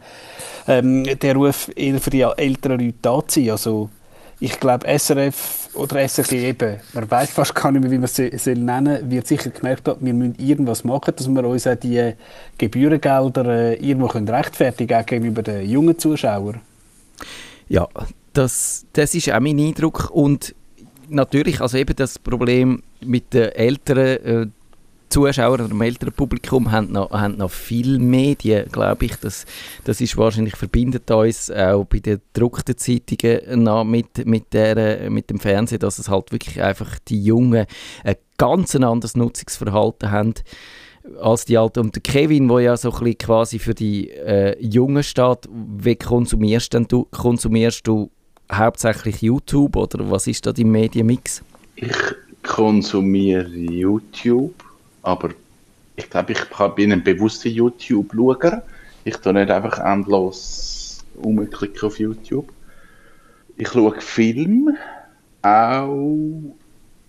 ähm, 0.68 1.04
den 1.04 1.38
Ruf 1.38 1.72
eher 1.76 2.00
für 2.00 2.10
die 2.10 2.22
älteren 2.22 2.80
Leute 2.80 2.98
da 3.02 3.26
zu 3.26 3.40
sein, 3.40 3.52
also 3.52 3.90
ich 4.40 4.60
glaube, 4.60 4.86
SRF 4.88 5.70
oder 5.76 6.08
SRG 6.08 6.34
eben, 6.34 6.80
man 6.94 7.10
weiß 7.10 7.32
fast 7.32 7.56
gar 7.56 7.72
nicht 7.72 7.82
mehr, 7.82 7.92
wie 7.92 7.98
man 7.98 8.06
es 8.06 8.16
soll 8.16 8.56
nennen. 8.56 9.10
Wird 9.10 9.28
sicher 9.28 9.50
gemerkt 9.50 9.88
haben, 9.88 10.06
wir 10.06 10.14
müssen 10.14 10.36
irgendwas 10.38 10.84
machen, 10.84 11.14
dass 11.16 11.28
wir 11.28 11.44
uns 11.46 11.68
auch 11.68 11.76
die 11.76 12.14
Gebührengelder 12.58 13.46
äh, 13.46 13.74
irgendwo 13.76 14.08
können 14.08 14.28
rechtfertigen 14.28 14.88
können 14.88 15.06
gegenüber 15.06 15.42
den 15.42 15.70
jungen 15.70 15.98
Zuschauern. 15.98 16.62
Ja, 17.70 17.88
das, 18.34 18.86
das 18.94 19.16
ist 19.16 19.32
auch 19.32 19.40
mein 19.40 19.60
Eindruck. 19.60 20.10
Und 20.12 20.54
natürlich, 21.10 21.62
also 21.62 21.78
eben 21.78 21.96
das 21.96 22.20
Problem 22.20 22.84
mit 23.02 23.34
den 23.34 23.52
Älteren, 23.52 24.26
äh, 24.26 24.48
Zuschauer 25.10 25.54
oder 25.54 25.68
dem 25.68 25.82
älteren 25.82 26.14
Publikum 26.14 26.72
haben 26.72 26.92
noch, 26.92 27.12
haben 27.12 27.38
noch 27.38 27.52
viel 27.52 28.00
Medien, 28.00 28.70
glaube 28.72 29.06
ich. 29.06 29.16
Das, 29.18 29.46
das 29.84 30.02
ist 30.02 30.18
wahrscheinlich 30.18 30.56
verbindet 30.56 31.10
uns 31.12 31.52
auch 31.52 31.86
bei 31.86 32.00
den 32.00 32.22
gedruckten 32.34 32.78
Zeitungen 32.78 33.64
noch 33.64 33.84
mit, 33.84 34.26
mit, 34.26 34.54
der, 34.54 35.10
mit 35.10 35.30
dem 35.30 35.40
Fernsehen, 35.40 35.80
dass 35.80 36.00
es 36.00 36.10
halt 36.10 36.32
wirklich 36.32 36.62
einfach 36.62 37.00
die 37.08 37.24
Jungen 37.24 37.66
ein 38.04 38.16
ganz 38.38 38.76
anderes 38.76 39.16
Nutzungsverhalten 39.16 40.12
haben 40.12 40.34
als 41.22 41.46
die 41.46 41.58
Alten. 41.58 41.80
Und 41.80 41.96
der 41.96 42.02
Kevin, 42.02 42.48
der 42.48 42.60
ja 42.60 42.78
so 42.78 42.92
ein 42.92 43.00
bisschen 43.00 43.18
quasi 43.18 43.60
für 43.60 43.74
die 43.74 44.10
äh, 44.10 44.58
Jungen 44.60 45.04
steht, 45.04 45.48
wie 45.78 45.96
konsumierst 45.96 46.74
denn 46.74 46.88
du, 46.88 47.08
konsumierst 47.12 47.86
du 47.88 48.10
hauptsächlich 48.52 49.22
YouTube 49.22 49.76
oder 49.76 50.10
was 50.10 50.28
ist 50.28 50.46
da 50.46 50.52
dein 50.52 50.70
Medienmix? 50.70 51.44
Ich 51.76 51.96
konsumiere 52.44 53.50
YouTube 53.50 54.54
aber 55.06 55.30
ich 55.96 56.10
glaube, 56.10 56.34
ich 56.34 56.44
bin 56.76 56.92
ein 56.92 57.04
bewusster 57.04 57.50
YouTube-Schauer. 57.50 58.64
Ich 59.04 59.16
tue 59.18 59.34
nicht 59.34 59.52
einfach 59.52 59.80
endlos 59.80 61.06
umklicken 61.16 61.88
auf 61.88 62.00
YouTube. 62.00 62.52
Ich 63.56 63.70
schaue 63.70 64.02
Film 64.02 64.76
auch. 65.42 66.56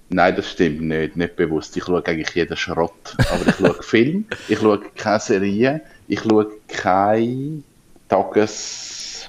Nein, 0.09 0.37
das 0.37 0.50
stimmt 0.53 0.83
nicht, 0.83 1.17
nicht 1.17 1.35
bewusst. 1.35 1.76
Ich 1.76 1.85
schaue 1.85 2.05
eigentlich 2.07 2.35
jeden 2.35 2.57
Schrott. 2.57 3.17
Aber 3.31 3.47
ich 3.49 3.57
schaue 3.57 3.75
Film, 3.83 4.26
ich 4.47 4.59
schaue 4.59 4.81
keine 4.95 5.19
Serie, 5.19 5.81
ich 6.07 6.21
schaue 6.21 6.53
keine 6.69 7.62
Tages. 8.09 9.29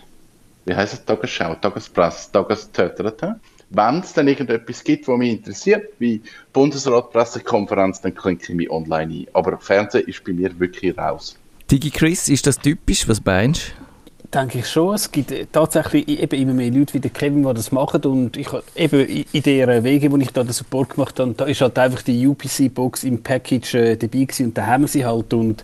Wie 0.65 0.75
heißt 0.75 0.93
es? 0.93 1.05
Tagesschau, 1.05 1.55
Tagespresse, 1.55 2.31
Tagestöterte. 2.31 3.39
Wenn 3.69 3.99
es 3.99 4.13
dann 4.13 4.27
irgendetwas 4.27 4.83
gibt, 4.83 5.07
was 5.07 5.17
mich 5.17 5.31
interessiert, 5.31 5.93
wie 5.99 6.21
Bundesrat-Pressekonferenz, 6.53 8.01
dann 8.01 8.15
klinke 8.15 8.43
ich 8.49 8.55
mich 8.55 8.69
online 8.69 9.13
ein. 9.13 9.27
Aber 9.33 9.57
Fernsehen 9.57 10.07
ist 10.07 10.23
bei 10.23 10.33
mir 10.33 10.57
wirklich 10.59 10.97
raus. 10.97 11.37
Digi 11.69 11.89
Chris, 11.89 12.29
ist 12.29 12.47
das 12.47 12.59
typisch? 12.59 13.07
Was 13.07 13.23
meinst 13.23 13.73
du? 13.77 13.87
denke 14.33 14.59
ich 14.59 14.67
schon. 14.67 14.95
Es 14.95 15.11
gibt 15.11 15.33
tatsächlich 15.51 16.07
eben 16.07 16.41
immer 16.41 16.53
mehr 16.53 16.71
Leute 16.71 16.93
wie 16.93 16.99
der 16.99 17.11
Kevin, 17.11 17.43
die 17.43 17.53
das 17.53 17.71
machen. 17.71 18.03
Und 18.03 18.37
ich 18.37 18.47
eben 18.75 19.25
in 19.31 19.43
der 19.43 19.83
Wege, 19.83 20.11
wo 20.11 20.17
ich 20.17 20.31
da 20.31 20.43
den 20.43 20.53
Support 20.53 20.91
gemacht 20.91 21.19
habe, 21.19 21.33
da 21.33 21.45
ist 21.45 21.61
halt 21.61 21.77
einfach 21.79 22.01
die 22.01 22.27
UPC-Box 22.27 23.03
im 23.03 23.23
Package 23.23 23.75
äh, 23.75 23.95
dabei 23.95 24.19
gewesen 24.19 24.47
und 24.47 24.57
da 24.57 24.65
haben 24.65 24.83
wir 24.83 24.87
sie 24.87 25.05
halt. 25.05 25.33
Und 25.33 25.63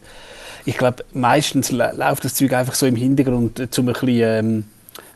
ich 0.66 0.78
glaube, 0.78 1.04
meistens 1.14 1.72
läuft 1.72 2.24
das 2.24 2.36
Zeug 2.36 2.54
einfach 2.54 2.76
so 2.76 2.86
im 2.86 2.96
Hintergrund, 2.96 3.60
äh, 3.60 3.70
zum 3.70 3.88
ein 3.88 3.94
bisschen, 3.94 4.20
ähm, 4.22 4.64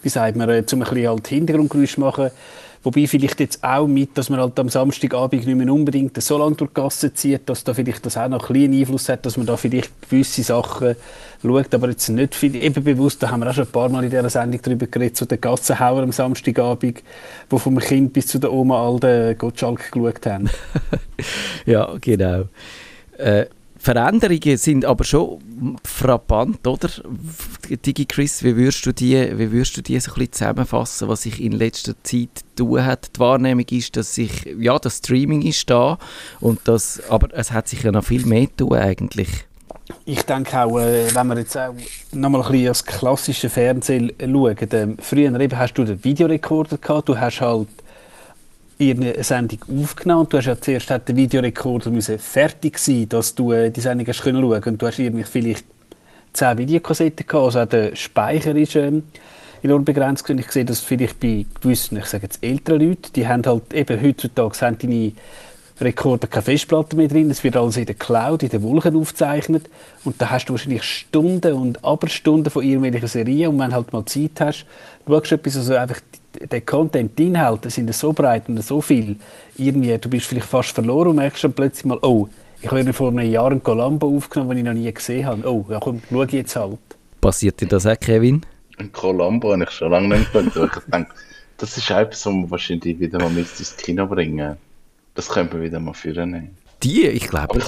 wie 0.02 0.10
sagt 0.10 0.36
man, 0.36 0.50
äh, 0.50 0.66
zum 0.66 0.82
ein 0.82 0.90
bisschen 0.90 1.08
halt 1.08 1.28
Hintergrundgeräusch 1.28 1.98
machen 1.98 2.32
Wobei 2.88 3.06
vielleicht 3.06 3.42
jetzt 3.42 3.62
auch 3.66 3.86
mit, 3.86 4.18
dass 4.18 4.30
man 4.30 4.40
halt 4.40 4.58
am 4.58 4.70
Samstagabend 4.70 5.46
nicht 5.46 5.58
mehr 5.58 5.74
unbedingt 5.74 6.24
so 6.24 6.38
lange 6.38 6.56
durch 6.56 6.70
die 6.70 6.76
Gasse 6.76 7.14
zieht, 7.14 7.42
dass 7.50 7.66
da 7.66 7.74
vielleicht 7.74 8.06
das 8.06 8.16
auch 8.16 8.30
noch 8.30 8.50
ein 8.50 8.54
bisschen 8.54 8.80
Einfluss 8.80 9.10
hat, 9.10 9.26
dass 9.26 9.36
man 9.36 9.46
da 9.46 9.58
vielleicht 9.58 9.92
gewisse 10.10 10.42
Sachen 10.42 10.96
schaut, 11.42 11.74
aber 11.74 11.90
jetzt 11.90 12.08
nicht 12.08 12.34
viel, 12.34 12.56
eben 12.56 12.82
bewusst, 12.82 13.22
da 13.22 13.30
haben 13.30 13.42
wir 13.42 13.50
auch 13.50 13.54
schon 13.54 13.66
ein 13.66 13.72
paar 13.74 13.90
Mal 13.90 14.06
in 14.06 14.10
dieser 14.10 14.30
Sendung 14.30 14.62
darüber 14.64 14.88
geredet, 14.88 15.18
so 15.18 15.26
der 15.26 15.38
Gassenhauer 15.38 16.02
am 16.02 16.14
Samstagabend, 16.14 17.04
wo 17.50 17.58
vom 17.58 17.78
Kind 17.78 18.14
bis 18.14 18.28
zu 18.28 18.40
der 18.40 18.54
Oma 18.54 18.88
all 18.88 19.02
den 19.02 19.38
Gottschalk 19.38 19.92
geschaut 19.92 20.26
haben. 20.26 20.50
ja, 21.66 21.94
genau. 22.00 22.46
Äh, 23.18 23.48
Veränderungen 23.88 24.58
sind 24.58 24.84
aber 24.84 25.06
schon 25.06 25.40
frappant, 25.82 26.68
oder? 26.68 26.90
Digi 27.70 28.06
wie 28.06 28.58
würdest 28.58 28.86
du 28.86 28.92
die, 28.92 29.16
wie 29.16 29.50
würdest 29.50 29.78
du 29.78 29.82
die 29.82 29.98
so 29.98 30.12
ein 30.12 30.16
bisschen 30.16 30.34
zusammenfassen, 30.34 31.08
was 31.08 31.22
sich 31.22 31.42
in 31.42 31.54
letzter 31.54 31.94
Zeit 32.04 32.44
tun 32.58 32.84
hat? 32.84 33.16
Die 33.16 33.20
Wahrnehmung 33.22 33.64
ist, 33.72 33.96
dass 33.96 34.14
sich, 34.14 34.46
ja, 34.60 34.78
das 34.78 34.98
Streaming 34.98 35.42
ist 35.42 35.70
da, 35.70 35.98
und 36.42 36.60
das, 36.66 37.02
aber 37.10 37.30
es 37.32 37.54
hat 37.54 37.70
sich 37.70 37.82
ja 37.84 37.94
noch 37.94 38.04
viel 38.04 38.26
mehr 38.26 38.50
tun 38.58 38.74
eigentlich. 38.74 39.30
Ich 40.04 40.24
denke 40.24 40.62
auch, 40.62 40.80
äh, 40.80 41.16
wenn 41.16 41.28
wir 41.28 41.38
jetzt 41.38 41.58
auch 41.58 41.74
nochmal 42.12 42.42
ein 42.42 42.52
bisschen 42.52 42.66
das 42.66 42.86
klassische 42.86 43.50
Fernsehen 43.50 44.12
schauen, 44.20 44.58
ähm, 44.74 44.98
früher 45.00 45.40
eben 45.40 45.58
hast 45.58 45.76
du 45.76 45.86
den 45.86 46.04
Videorekorder 46.04 46.78
gehabt, 46.78 47.08
du 47.08 47.18
hast 47.18 47.40
halt 47.40 47.70
ihre 48.80 49.24
Sendung 49.24 49.60
aufgenommen. 49.82 50.28
Du 50.30 50.38
hast 50.38 50.46
ja 50.46 50.60
zuerst 50.60 50.90
der 50.90 51.16
Videorekorder 51.16 51.92
fertig 52.20 52.78
sein, 52.78 53.10
dass 53.10 53.34
du 53.34 53.52
äh, 53.52 53.72
die 53.72 53.82
Sendung 53.82 54.08
hast 54.08 54.22
können 54.22 54.42
schauen. 54.42 54.64
Und 54.64 54.82
du 54.82 54.88
hast 54.88 55.00
irgendwie 55.00 55.24
vielleicht 55.24 55.66
zehn 56.34 56.58
Videokassetten 56.58 57.26
gehabt. 57.26 57.46
Also 57.46 57.60
auch 57.60 57.66
der 57.66 57.96
Speicher 57.96 58.56
ist 58.56 58.76
ähm, 58.76 59.04
enorm 59.64 59.84
begrenzt. 59.84 60.30
Und 60.30 60.40
ich 60.40 60.52
sehe 60.52 60.66
das 60.66 60.82
vielleicht 60.82 61.20
bei 61.20 61.46
gewissen, 61.62 61.98
ich 61.98 62.06
sage 62.06 62.24
jetzt 62.24 62.44
älteren 62.44 62.82
Leuten, 62.82 63.14
die 63.16 63.28
haben 63.28 63.44
halt 63.46 63.74
eben 63.74 64.02
heutzutage 64.02 64.62
haben 64.62 64.78
deine 64.78 65.12
Rekorder 65.80 66.28
keine 66.28 66.44
Festplatte 66.44 66.96
mehr 66.96 67.08
drin. 67.08 67.30
Es 67.30 67.44
wird 67.44 67.56
alles 67.56 67.78
in 67.78 67.86
der 67.86 67.96
Cloud, 67.96 68.44
in 68.44 68.50
den 68.50 68.64
Wolken 68.64 68.96
aufgezeichnet. 68.96 69.70
Und 70.04 70.22
da 70.22 70.32
hast 70.32 70.48
du 70.48 70.54
wahrscheinlich 70.54 70.84
Stunden 70.84 71.54
und 71.54 71.84
Aberstunden 71.84 72.52
von 72.52 72.64
irgendwelchen 72.64 73.08
Serien. 73.08 73.50
Und 73.50 73.60
wenn 73.60 73.70
du 73.70 73.76
halt 73.76 73.94
mal 73.94 74.06
Zeit 74.06 74.40
hast, 74.40 74.66
schaust 75.08 75.32
du 75.32 75.36
etwas, 75.36 75.58
also 75.58 75.76
einfach 75.76 76.00
der 76.40 76.62
Content, 76.62 77.18
die 77.18 77.28
Inhalte 77.28 77.70
sind 77.70 77.94
so 77.94 78.14
breit 78.14 78.50
und 78.50 78.64
so 78.64 78.82
viel. 78.82 79.18
Irgendwie, 79.58 79.98
du 79.98 80.10
bist 80.10 80.26
vielleicht 80.28 80.48
fast 80.48 80.70
verloren 80.70 81.10
und 81.10 81.16
merkst 81.18 81.44
dann 81.44 81.54
plötzlich 81.54 81.86
mal, 81.86 82.00
oh, 82.02 82.28
ich 82.62 82.72
habe 82.72 82.92
vor 82.92 83.10
einem 83.10 83.30
Jahr 83.30 83.52
ein 83.52 83.62
Columbo 83.62 84.18
aufgenommen, 84.18 84.50
den 84.52 84.58
ich 84.60 84.64
noch 84.66 84.74
nie 84.74 84.92
gesehen 84.92 85.26
habe. 85.26 85.48
Oh, 85.48 85.66
ja 85.70 85.80
komm, 85.80 86.02
schau 86.10 86.24
jetzt 86.24 86.56
halt. 86.56 86.80
Passiert 87.22 87.62
dir 87.62 87.68
das 87.68 87.86
auch, 87.86 88.00
Kevin? 88.00 88.44
Ein 88.78 88.92
Columbo 88.92 89.54
habe 89.54 89.64
ich 89.64 89.72
schon 89.72 89.92
lange 89.92 90.18
nicht 90.18 90.34
mehr. 90.34 90.44
Ich 90.46 90.92
denke, 90.92 91.12
das 91.58 91.78
ist 91.78 91.90
etwas, 91.90 92.26
was 92.26 92.34
man 92.34 92.50
wahrscheinlich 92.50 93.00
wieder 93.00 93.20
mal 93.20 93.36
ins 93.38 93.76
Kino 93.78 94.08
bringen 94.08 94.58
Das 95.18 95.30
könnte 95.30 95.56
man 95.56 95.66
wieder 95.66 95.80
mal 95.80 95.96
führen. 95.96 96.56
Die, 96.84 97.08
ich 97.08 97.28
glaube. 97.28 97.58
Ich, 97.58 97.66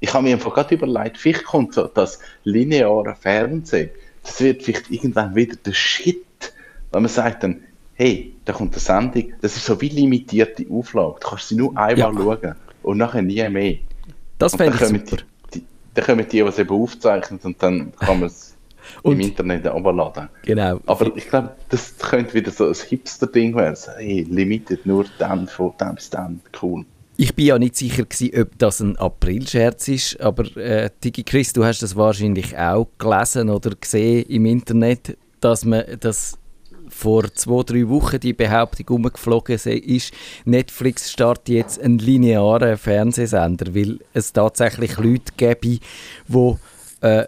ich 0.00 0.14
habe 0.14 0.24
mir 0.24 0.32
einfach 0.32 0.54
gerade 0.54 0.74
überlegt, 0.74 1.18
vielleicht 1.18 1.44
kommt 1.44 1.74
so 1.74 1.86
das 1.86 2.18
lineare 2.44 3.14
Fernsehen, 3.14 3.90
das 4.22 4.40
wird 4.40 4.62
vielleicht 4.62 4.90
irgendwann 4.90 5.34
wieder 5.34 5.56
der 5.56 5.74
Shit, 5.74 6.24
wenn 6.92 7.02
man 7.02 7.10
sagt 7.10 7.42
dann, 7.42 7.60
hey, 7.96 8.34
da 8.46 8.54
kommt 8.54 8.72
eine 8.72 8.80
Sendung, 8.80 9.34
das 9.42 9.56
ist 9.56 9.66
so 9.66 9.78
wie 9.82 9.90
limitierte 9.90 10.64
Auflage. 10.70 11.16
Du 11.20 11.28
kannst 11.28 11.48
sie 11.50 11.56
nur 11.56 11.76
einmal 11.76 11.98
ja. 11.98 12.12
schauen 12.14 12.54
und 12.82 12.96
nachher 12.96 13.20
nie 13.20 13.46
mehr. 13.50 13.76
Das 14.38 14.56
fände 14.56 14.78
ich 14.80 14.88
super. 14.88 15.22
Die, 15.52 15.64
dann 15.92 16.04
kommen 16.04 16.24
die, 16.24 16.28
die 16.30 16.40
es 16.40 16.58
eben 16.58 16.70
aufzeichnen 16.70 17.40
und 17.42 17.62
dann 17.62 17.92
kann 17.96 18.20
man 18.20 18.28
es 18.28 18.55
im 19.04 19.20
Internet 19.20 19.64
herunterladen. 19.64 20.28
Genau. 20.42 20.80
Aber 20.86 21.16
ich 21.16 21.28
glaube, 21.28 21.52
das 21.68 21.96
könnte 21.98 22.34
wieder 22.34 22.50
so 22.50 22.66
ein 22.66 22.74
Hipster-Ding 22.74 23.54
werden. 23.54 23.76
Hey, 23.96 24.26
limited 24.28 24.84
nur 24.86 25.06
dann 25.18 25.46
von 25.48 25.72
dem 25.80 25.94
bis 25.94 26.10
dann. 26.10 26.40
Cool. 26.60 26.84
Ich 27.18 27.34
bin 27.34 27.46
ja 27.46 27.58
nicht 27.58 27.76
sicher 27.76 28.04
gewesen, 28.04 28.42
ob 28.42 28.58
das 28.58 28.80
ein 28.80 28.96
April-Scherz 28.96 29.88
ist, 29.88 30.20
aber 30.20 30.54
äh, 30.56 30.90
Digi 31.02 31.24
Chris, 31.24 31.54
du 31.54 31.64
hast 31.64 31.82
das 31.82 31.96
wahrscheinlich 31.96 32.58
auch 32.58 32.88
gelesen 32.98 33.48
oder 33.48 33.70
gesehen 33.74 34.26
im 34.28 34.44
Internet, 34.44 35.16
dass 35.40 35.64
man 35.64 35.84
das 36.00 36.38
vor 36.88 37.32
zwei, 37.32 37.62
drei 37.62 37.88
Wochen 37.88 38.20
die 38.20 38.32
Behauptung 38.32 38.96
umgeflogen 38.96 39.54
ist, 39.54 40.12
Netflix 40.44 41.10
startet 41.10 41.48
jetzt 41.48 41.80
einen 41.80 41.98
linearen 41.98 42.76
Fernsehsender, 42.76 43.74
weil 43.74 43.98
es 44.12 44.32
tatsächlich 44.32 44.96
Leute 44.98 45.32
gäbe, 45.36 45.60
die 45.62 45.80
äh, 47.00 47.24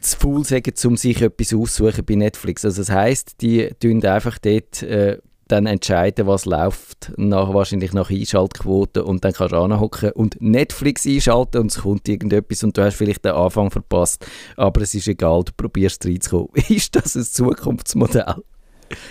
zu 0.00 0.16
faul 0.16 0.44
sagen, 0.44 0.72
um 0.84 0.96
sich 0.96 1.20
etwas 1.22 1.54
aussuchen 1.54 2.04
bei 2.04 2.14
Netflix. 2.14 2.64
Also 2.64 2.82
das 2.82 2.90
heisst, 2.90 3.40
die 3.40 3.70
tun 3.80 4.04
einfach 4.04 4.38
dort 4.38 4.82
äh, 4.82 5.18
dann 5.48 5.66
entscheiden, 5.66 6.26
was 6.26 6.46
läuft, 6.46 7.12
nach, 7.16 7.52
wahrscheinlich 7.52 7.92
nach 7.92 8.10
Einschaltquoten 8.10 9.02
und 9.02 9.22
dann 9.22 9.34
kannst 9.34 9.52
du 9.52 9.58
anhocken 9.58 10.12
und 10.12 10.40
Netflix 10.40 11.06
einschalten 11.06 11.60
und 11.60 11.70
es 11.70 11.80
kommt 11.80 12.08
irgendetwas 12.08 12.64
und 12.64 12.76
du 12.76 12.82
hast 12.82 12.96
vielleicht 12.96 13.24
den 13.24 13.32
Anfang 13.32 13.70
verpasst, 13.70 14.24
aber 14.56 14.80
es 14.80 14.94
ist 14.94 15.08
egal, 15.08 15.44
du 15.44 15.52
probierst 15.54 16.06
reinzukommen. 16.06 16.48
Ist 16.68 16.96
das 16.96 17.16
ein 17.16 17.24
Zukunftsmodell? 17.24 18.36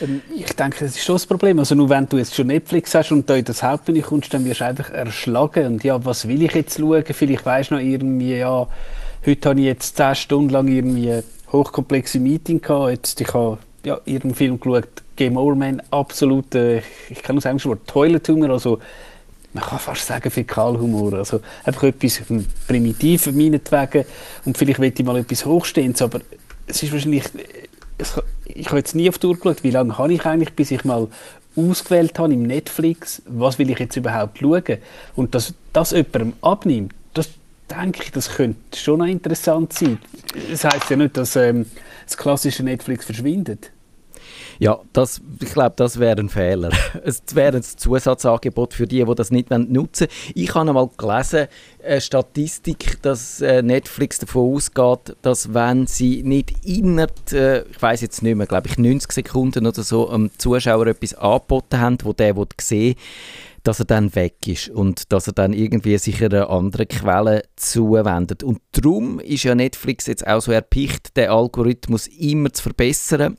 Ähm, 0.01 0.21
ich 0.35 0.53
denke, 0.53 0.85
das 0.85 0.95
ist 0.95 1.03
schon 1.03 1.15
das 1.15 1.25
Problem. 1.25 1.59
Also 1.59 1.75
nur 1.75 1.89
wenn 1.89 2.07
du 2.07 2.17
jetzt 2.17 2.35
schon 2.35 2.47
Netflix 2.47 2.93
hast 2.95 3.11
und 3.11 3.29
da 3.29 3.35
in 3.35 3.45
das 3.45 3.61
Hauptmenü 3.63 4.01
kommst, 4.01 4.33
dann 4.33 4.45
wirst 4.45 4.61
du 4.61 4.65
einfach 4.65 4.89
erschlagen. 4.89 5.65
Und 5.65 5.83
ja, 5.83 6.03
was 6.03 6.27
will 6.27 6.41
ich 6.43 6.53
jetzt 6.53 6.79
schauen? 6.79 7.03
Vielleicht 7.05 7.45
weisst 7.45 7.71
du 7.71 7.75
noch 7.75 7.81
irgendwie, 7.81 8.37
ja, 8.37 8.67
heute 9.25 9.49
habe 9.49 9.59
ich 9.59 9.65
jetzt 9.65 9.97
zehn 9.97 10.15
Stunden 10.15 10.49
lang 10.49 10.67
irgendwie 10.67 11.21
hochkomplexe 11.51 12.19
Meeting 12.19 12.61
gehabt. 12.61 12.91
Jetzt, 12.91 13.21
ich 13.21 13.33
habe 13.33 13.57
ja, 13.83 13.99
irgendeinen 14.05 14.35
Film 14.35 14.59
geschaut, 14.59 14.87
Game 15.15 15.37
Over 15.37 15.55
Man, 15.55 15.81
absolut, 15.91 16.55
äh, 16.55 16.81
ich 17.09 17.21
kann 17.21 17.35
nur 17.35 17.41
sagen, 17.41 17.59
schon 17.59 17.85
Toilet 17.85 18.27
Humor, 18.29 18.51
also 18.51 18.79
man 19.53 19.63
kann 19.63 19.79
fast 19.79 20.07
sagen 20.07 20.31
Fäkalhumor. 20.31 21.13
Also 21.13 21.41
einfach 21.63 21.83
etwas 21.83 22.21
primitiv 22.67 23.27
meinetwegen 23.27 24.05
und 24.45 24.57
vielleicht 24.57 24.79
will 24.79 24.93
ich 24.95 25.05
mal 25.05 25.17
etwas 25.17 25.45
Hochstehendes, 25.45 26.01
aber 26.01 26.21
es 26.67 26.81
ist 26.83 26.93
wahrscheinlich 26.93 27.25
ich 28.45 28.67
habe 28.67 28.77
jetzt 28.77 28.95
nie 28.95 29.09
auf 29.09 29.17
die 29.17 29.27
Uhr 29.27 29.35
geschaut, 29.35 29.63
wie 29.63 29.71
lange 29.71 29.97
habe 29.97 30.13
ich 30.13 30.25
eigentlich, 30.25 30.53
bis 30.53 30.71
ich 30.71 30.83
mal 30.83 31.07
ausgewählt 31.55 32.17
habe 32.19 32.33
im 32.33 32.43
Netflix, 32.43 33.21
was 33.25 33.59
will 33.59 33.69
ich 33.69 33.79
jetzt 33.79 33.95
überhaupt 33.95 34.39
schauen. 34.39 34.77
Und 35.15 35.35
dass 35.35 35.53
das 35.73 35.91
jemandem 35.91 36.33
abnimmt, 36.41 36.93
denke 37.71 38.03
ich, 38.03 38.11
das 38.11 38.29
könnte 38.29 38.77
schon 38.77 38.99
noch 38.99 39.05
interessant 39.05 39.73
sein. 39.73 39.97
Das 40.49 40.63
heisst 40.63 40.89
ja 40.89 40.95
nicht, 40.95 41.17
dass 41.17 41.35
ähm, 41.35 41.65
das 42.05 42.17
klassische 42.17 42.63
Netflix 42.63 43.05
verschwindet. 43.05 43.71
Ja, 44.59 44.79
das, 44.93 45.21
ich 45.41 45.53
glaube, 45.53 45.73
das 45.75 45.99
wäre 45.99 46.19
ein 46.19 46.29
Fehler. 46.29 46.69
Es 47.03 47.23
wäre 47.33 47.57
ein 47.57 47.63
Zusatzangebot 47.63 48.75
für 48.75 48.85
die, 48.85 49.03
die 49.03 49.15
das 49.15 49.31
nicht 49.31 49.49
nutzen 49.49 50.07
wollen. 50.07 50.33
Ich 50.35 50.53
habe 50.53 50.69
einmal 50.69 50.89
gelesen, 50.97 51.47
eine 51.83 51.99
Statistik, 51.99 53.01
dass 53.01 53.41
äh, 53.41 53.63
Netflix 53.63 54.19
davon 54.19 54.55
ausgeht, 54.55 55.15
dass 55.23 55.53
wenn 55.53 55.87
sie 55.87 56.21
nicht 56.21 56.63
innerhalb, 56.63 57.31
äh, 57.31 57.61
ich 57.61 57.81
weiß 57.81 58.01
jetzt 58.01 58.21
nicht 58.21 58.35
mehr, 58.35 58.45
glaube 58.45 58.67
ich 58.67 58.77
90 58.77 59.11
Sekunden 59.11 59.65
oder 59.65 59.81
so, 59.81 60.09
am 60.11 60.29
Zuschauer 60.37 60.85
etwas 60.85 61.15
angeboten 61.15 61.79
haben, 61.79 61.97
wo 62.03 62.13
der 62.13 62.35
sehen 62.59 62.95
dass 63.63 63.79
er 63.79 63.85
dann 63.85 64.15
weg 64.15 64.47
ist 64.47 64.69
und 64.69 65.11
dass 65.11 65.27
er 65.27 65.33
dann 65.33 65.53
irgendwie 65.53 65.97
sich 65.97 66.23
einer 66.23 66.49
anderen 66.49 66.87
Quelle 66.87 67.43
zuwendet. 67.55 68.43
Und 68.43 68.59
darum 68.71 69.19
ist 69.19 69.43
ja 69.43 69.55
Netflix 69.55 70.07
jetzt 70.07 70.25
auch 70.25 70.41
so 70.41 70.51
erpicht, 70.51 71.15
den 71.15 71.29
Algorithmus 71.29 72.07
immer 72.07 72.51
zu 72.51 72.63
verbessern 72.63 73.37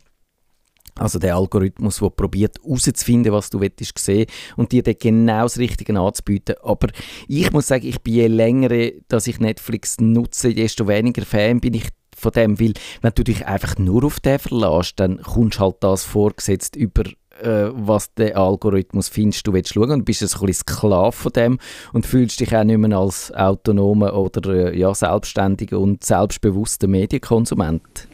also 0.95 1.19
der 1.19 1.37
Algorithmus, 1.37 1.99
der 1.99 2.11
probiert 2.11 2.57
herauszufinden, 2.63 3.33
was 3.33 3.51
du 3.51 3.61
willst 3.61 3.99
sehen 3.99 4.27
und 4.57 4.73
dir 4.73 4.83
dann 4.83 4.97
genau 4.99 5.45
das 5.45 5.59
Richtige 5.59 5.99
anzubieten. 5.99 6.57
Aber 6.63 6.89
ich 7.29 7.51
muss 7.53 7.69
sagen, 7.69 7.87
ich 7.87 8.03
bin 8.03 8.15
je 8.15 8.27
länger, 8.27 8.91
dass 9.09 9.27
ich 9.27 9.41
Netflix 9.41 10.01
nutze, 10.01 10.55
desto 10.55 10.87
weniger 10.87 11.25
Fan 11.25 11.61
bin 11.61 11.75
ich 11.75 11.89
von 12.15 12.33
dem, 12.33 12.61
weil 12.61 12.75
wenn 13.01 13.13
du 13.15 13.25
dich 13.25 13.47
einfach 13.47 13.79
nur 13.79 14.05
auf 14.05 14.21
den 14.21 14.39
verlässt, 14.39 15.01
dann 15.01 15.23
kommst 15.23 15.59
halt 15.59 15.77
das 15.81 16.05
vorgesetzt 16.05 16.77
über 16.77 17.05
äh, 17.43 17.71
was 17.75 18.13
der 18.15 18.37
Algorithmus 18.37 19.09
findest, 19.09 19.47
du 19.47 19.53
willst 19.53 19.75
schauen 19.75 19.91
und 19.91 20.05
bist 20.05 20.23
ein 20.23 20.47
bisschen 20.47 20.67
Sklave 20.67 21.13
von 21.13 21.33
dem 21.33 21.59
und 21.93 22.07
fühlst 22.07 22.41
dich 22.41 22.55
auch 22.57 22.65
nicht 22.65 22.79
mehr 22.79 22.99
als 22.99 23.33
autonomer 23.35 24.15
oder 24.15 24.73
äh, 24.73 24.79
ja, 24.79 24.95
selbstständiger 24.95 25.79
und 25.79 26.05
selbstbewusster 26.05 26.89
Medienkonsument. 26.89 28.09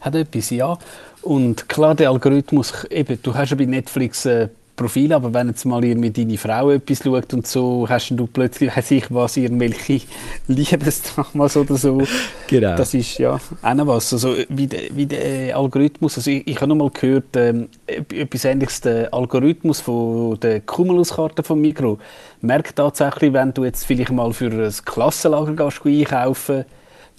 Hat 0.00 0.14
etwas, 0.14 0.50
ja. 0.50 0.78
Und 1.22 1.68
klar, 1.68 1.94
der 1.94 2.10
Algorithmus, 2.10 2.84
eben, 2.90 3.18
du 3.22 3.34
hast 3.34 3.50
ja 3.50 3.56
bei 3.56 3.66
Netflix 3.66 4.26
äh, 4.26 4.48
Profil, 4.74 5.12
aber 5.12 5.34
wenn 5.34 5.48
jetzt 5.48 5.64
mal 5.64 5.82
mit 5.82 6.16
deine 6.16 6.38
Frau 6.38 6.70
etwas 6.70 7.02
schaut 7.04 7.32
und 7.34 7.46
so, 7.46 7.86
hast 7.88 8.10
du 8.10 8.26
plötzlich, 8.26 8.74
weiß 8.74 8.90
ich 8.92 9.04
was, 9.10 9.36
irgendwelche 9.36 10.00
Liebesdramas 10.48 11.56
oder 11.56 11.76
so. 11.76 12.02
Genau. 12.46 12.76
Das 12.76 12.94
ist 12.94 13.18
ja 13.18 13.38
auch 13.62 13.74
noch 13.74 13.86
was. 13.86 14.12
Also 14.12 14.34
wie 14.48 14.66
der, 14.66 14.80
wie 14.94 15.06
der 15.06 15.56
Algorithmus, 15.56 16.16
also 16.16 16.30
ich, 16.30 16.46
ich 16.46 16.56
habe 16.56 16.68
noch 16.68 16.76
mal 16.76 16.90
gehört, 16.90 17.36
ähm, 17.36 17.68
etwas 17.86 18.44
ähnliches, 18.44 18.80
der 18.80 19.12
Algorithmus 19.12 19.80
von 19.80 20.40
der 20.40 20.60
Cumulus-Karte 20.60 21.42
von 21.42 21.60
Migro 21.60 21.98
merkt 22.40 22.76
tatsächlich, 22.76 23.32
wenn 23.32 23.52
du 23.52 23.64
jetzt 23.64 23.84
vielleicht 23.84 24.10
mal 24.10 24.32
für 24.32 24.50
ein 24.50 24.72
Klassenlager 24.84 25.54
gehst, 25.54 25.84
einkaufen 25.84 26.64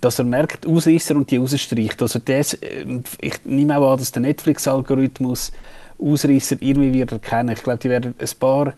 dass 0.03 0.19
er 0.19 0.25
merkt, 0.25 0.67
Ausreißer 0.67 1.15
und 1.15 1.31
die 1.31 1.37
rausstreicht. 1.37 2.01
Also 2.01 2.19
das, 2.19 2.55
äh, 2.55 2.85
ich 3.21 3.45
nehme 3.45 3.77
auch 3.77 3.93
an, 3.93 3.99
dass 3.99 4.11
der 4.11 4.21
Netflix-Algorithmus 4.21 5.53
Ausreißer 6.03 6.57
irgendwie 6.59 6.93
wird 6.93 7.11
erkennen. 7.11 7.55
Ich 7.55 7.63
glaube, 7.63 7.79
die 7.79 7.89
werden 7.89 8.13
ein 8.19 8.29
paar 8.39 8.73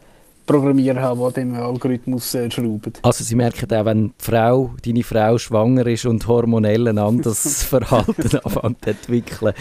Programmierer 0.46 1.01
haben, 1.01 1.27
die 1.27 1.34
dem 1.34 1.55
Algorithmus 1.55 2.36
äh, 2.36 2.51
schrauben. 2.51 2.94
Also 3.01 3.24
Sie 3.24 3.36
merken 3.36 3.72
auch, 3.74 3.86
wenn 3.86 4.08
die 4.08 4.13
Frau, 4.20 4.75
deine 4.86 5.03
Frau 5.03 5.38
schwanger 5.38 5.88
ist 5.88 6.05
und 6.05 6.27
hormonell 6.27 6.88
ein 6.88 7.00
anderes 7.00 7.63
Verhalten 7.70 8.38
anfängt 8.44 8.84
zu 8.84 8.89
entwickeln 8.89 9.53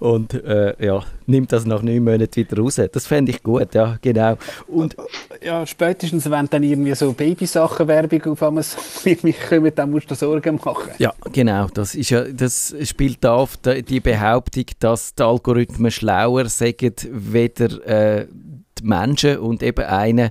und 0.00 0.34
äh, 0.34 0.74
ja, 0.84 1.02
nimmt 1.26 1.52
das 1.52 1.66
nach 1.66 1.82
neun 1.82 2.02
Monaten 2.02 2.36
wieder 2.36 2.58
raus. 2.58 2.80
Das 2.90 3.06
fände 3.06 3.30
ich 3.30 3.42
gut, 3.42 3.74
ja, 3.74 3.98
genau. 4.00 4.36
Und 4.66 4.96
ja, 5.42 5.66
spätestens, 5.66 6.28
wenn 6.30 6.46
dann 6.46 6.62
irgendwie 6.62 6.94
so 6.94 7.12
Babysachen-Werbung 7.12 8.32
auf 8.32 8.42
einmal 8.42 8.64
irgendwie 9.04 9.34
kommen, 9.34 9.72
dann 9.74 9.90
musst 9.90 10.10
du 10.10 10.14
Sorgen 10.14 10.58
machen. 10.64 10.90
Ja, 10.98 11.12
genau. 11.32 11.68
Das, 11.72 11.94
ist 11.94 12.10
ja, 12.10 12.24
das 12.24 12.74
spielt 12.84 13.22
da 13.22 13.34
auf 13.34 13.58
die 13.58 14.00
Behauptung, 14.00 14.64
dass 14.80 15.14
die 15.14 15.22
Algorithmen 15.22 15.90
schlauer 15.90 16.46
sagen, 16.46 16.94
weder 17.10 17.86
äh, 17.86 18.26
die 18.78 18.86
Menschen 18.86 19.38
und 19.38 19.62
eben 19.62 19.84
einer, 19.84 20.30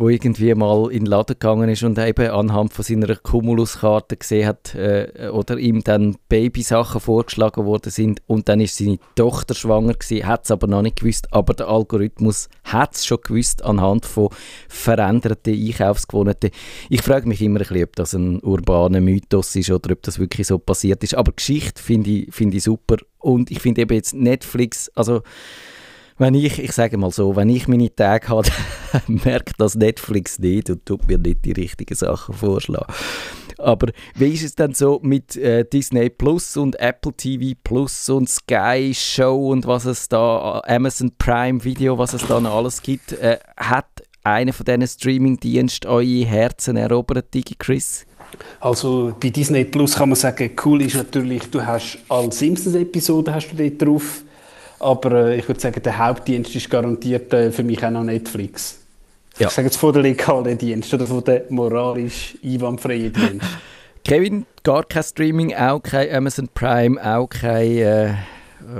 wo 0.00 0.08
irgendwie 0.08 0.54
mal 0.54 0.90
in 0.90 1.00
den 1.00 1.06
Laden 1.06 1.34
gegangen 1.34 1.68
ist 1.68 1.82
und 1.82 1.98
eben 1.98 2.30
anhand 2.30 2.72
von 2.72 2.82
seiner 2.82 3.14
Cumulus-Karte 3.16 4.16
gesehen 4.16 4.46
hat 4.46 4.74
äh, 4.74 5.28
oder 5.30 5.58
ihm 5.58 5.84
dann 5.84 6.16
Babysachen 6.30 7.02
vorgeschlagen 7.02 7.66
worden 7.66 7.90
sind 7.90 8.22
und 8.26 8.48
dann 8.48 8.60
ist 8.60 8.78
seine 8.78 8.98
Tochter 9.14 9.54
schwanger 9.54 9.92
gewesen, 9.92 10.26
hat 10.26 10.44
es 10.44 10.50
aber 10.50 10.68
noch 10.68 10.80
nicht 10.80 11.00
gewusst, 11.00 11.30
aber 11.34 11.52
der 11.52 11.68
Algorithmus 11.68 12.48
hat 12.64 12.94
es 12.94 13.04
schon 13.04 13.18
gewusst 13.22 13.62
anhand 13.62 14.06
von 14.06 14.30
veränderten 14.70 15.52
Einkaufsgewohnheiten. 15.52 16.50
Ich 16.88 17.02
frage 17.02 17.28
mich 17.28 17.42
immer 17.42 17.60
ein 17.60 17.66
bisschen, 17.66 17.84
ob 17.84 17.96
das 17.96 18.14
ein 18.14 18.40
urbaner 18.40 19.02
Mythos 19.02 19.54
ist 19.54 19.70
oder 19.70 19.92
ob 19.92 20.02
das 20.02 20.18
wirklich 20.18 20.46
so 20.46 20.58
passiert 20.58 21.04
ist, 21.04 21.14
aber 21.14 21.32
Geschichte 21.32 21.82
finde 21.82 22.08
ich, 22.08 22.34
find 22.34 22.54
ich 22.54 22.62
super 22.62 22.96
und 23.18 23.50
ich 23.50 23.60
finde 23.60 23.82
eben 23.82 23.94
jetzt 23.94 24.14
Netflix, 24.14 24.90
also 24.94 25.20
wenn 26.20 26.34
ich, 26.34 26.62
ich 26.62 26.72
sage 26.72 26.98
mal 26.98 27.10
so, 27.10 27.34
wenn 27.34 27.48
ich 27.48 27.66
meine 27.66 27.94
Tage 27.94 28.28
habe, 28.28 28.48
merkt 29.06 29.54
das 29.58 29.74
Netflix 29.74 30.38
nicht 30.38 30.68
und 30.68 30.84
tut 30.84 31.08
mir 31.08 31.18
nicht 31.18 31.46
die 31.46 31.52
richtigen 31.52 31.94
Sachen 31.94 32.34
vorschlagen. 32.34 32.92
Aber 33.56 33.88
wie 34.14 34.28
ist 34.28 34.44
es 34.44 34.54
denn 34.54 34.74
so 34.74 35.00
mit 35.02 35.36
äh, 35.36 35.64
Disney 35.64 36.10
Plus 36.10 36.58
und 36.58 36.78
Apple 36.78 37.14
TV 37.14 37.58
Plus 37.64 38.08
und 38.10 38.28
Sky 38.28 38.92
Show 38.94 39.50
und 39.50 39.66
was 39.66 39.86
es 39.86 40.08
da, 40.08 40.60
Amazon 40.66 41.10
Prime 41.16 41.64
Video, 41.64 41.96
was 41.96 42.12
es 42.12 42.26
da 42.26 42.38
noch 42.38 42.54
alles 42.54 42.82
gibt? 42.82 43.12
Äh, 43.12 43.38
hat 43.56 43.88
einer 44.22 44.52
von 44.52 44.66
diesen 44.66 44.86
Streaming-Diensten 44.86 45.88
eure 45.88 46.26
Herzen 46.26 46.76
erobert, 46.76 47.32
Digi 47.32 47.54
Chris? 47.58 48.04
Also 48.60 49.14
bei 49.18 49.30
Disney 49.30 49.64
Plus 49.64 49.94
kann 49.96 50.10
man 50.10 50.16
sagen, 50.16 50.50
cool 50.66 50.82
ist 50.82 50.96
natürlich, 50.96 51.50
du 51.50 51.64
hast 51.64 51.98
alle 52.10 52.30
Simpsons-Episoden 52.30 53.34
hast 53.34 53.52
du 53.52 53.56
dort 53.56 53.80
drauf 53.80 54.22
aber 54.80 55.28
äh, 55.28 55.38
ich 55.38 55.48
würde 55.48 55.60
sagen, 55.60 55.82
der 55.82 55.98
Hauptdienst 55.98 56.54
ist 56.56 56.70
garantiert 56.70 57.32
äh, 57.32 57.52
für 57.52 57.62
mich 57.62 57.84
auch 57.84 57.90
noch 57.90 58.04
Netflix. 58.04 58.78
Ja. 59.38 59.46
Ich 59.46 59.52
sage 59.52 59.68
jetzt 59.68 59.76
von 59.76 59.92
der 59.92 60.02
legalen 60.02 60.58
Dienst 60.58 60.92
oder 60.92 61.06
von 61.06 61.22
der 61.24 61.44
moralisch 61.50 62.36
einwandfreien 62.44 63.12
Dienst. 63.12 63.46
Kevin, 64.04 64.46
gar 64.62 64.84
kein 64.84 65.02
Streaming, 65.02 65.54
auch 65.54 65.80
kein 65.80 66.12
Amazon 66.14 66.48
Prime, 66.52 67.00
auch 67.02 67.28
kein. 67.28 67.76
Äh, 67.78 68.14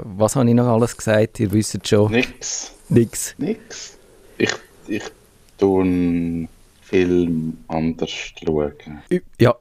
was 0.05 0.37
habe 0.37 0.49
ich 0.49 0.55
noch 0.55 0.67
alles 0.67 0.97
gesagt? 0.97 1.41
Ihr 1.41 1.53
wisst 1.53 1.87
schon. 1.87 2.11
Nix. 2.11 2.73
Nix. 2.89 3.35
Nix. 3.39 3.99
Ich, 4.39 4.53
ich 4.89 5.05
tue 5.59 6.49
Film 6.83 7.59
anders 7.69 8.11
schauen. 8.11 8.73
Ja, 9.39 9.55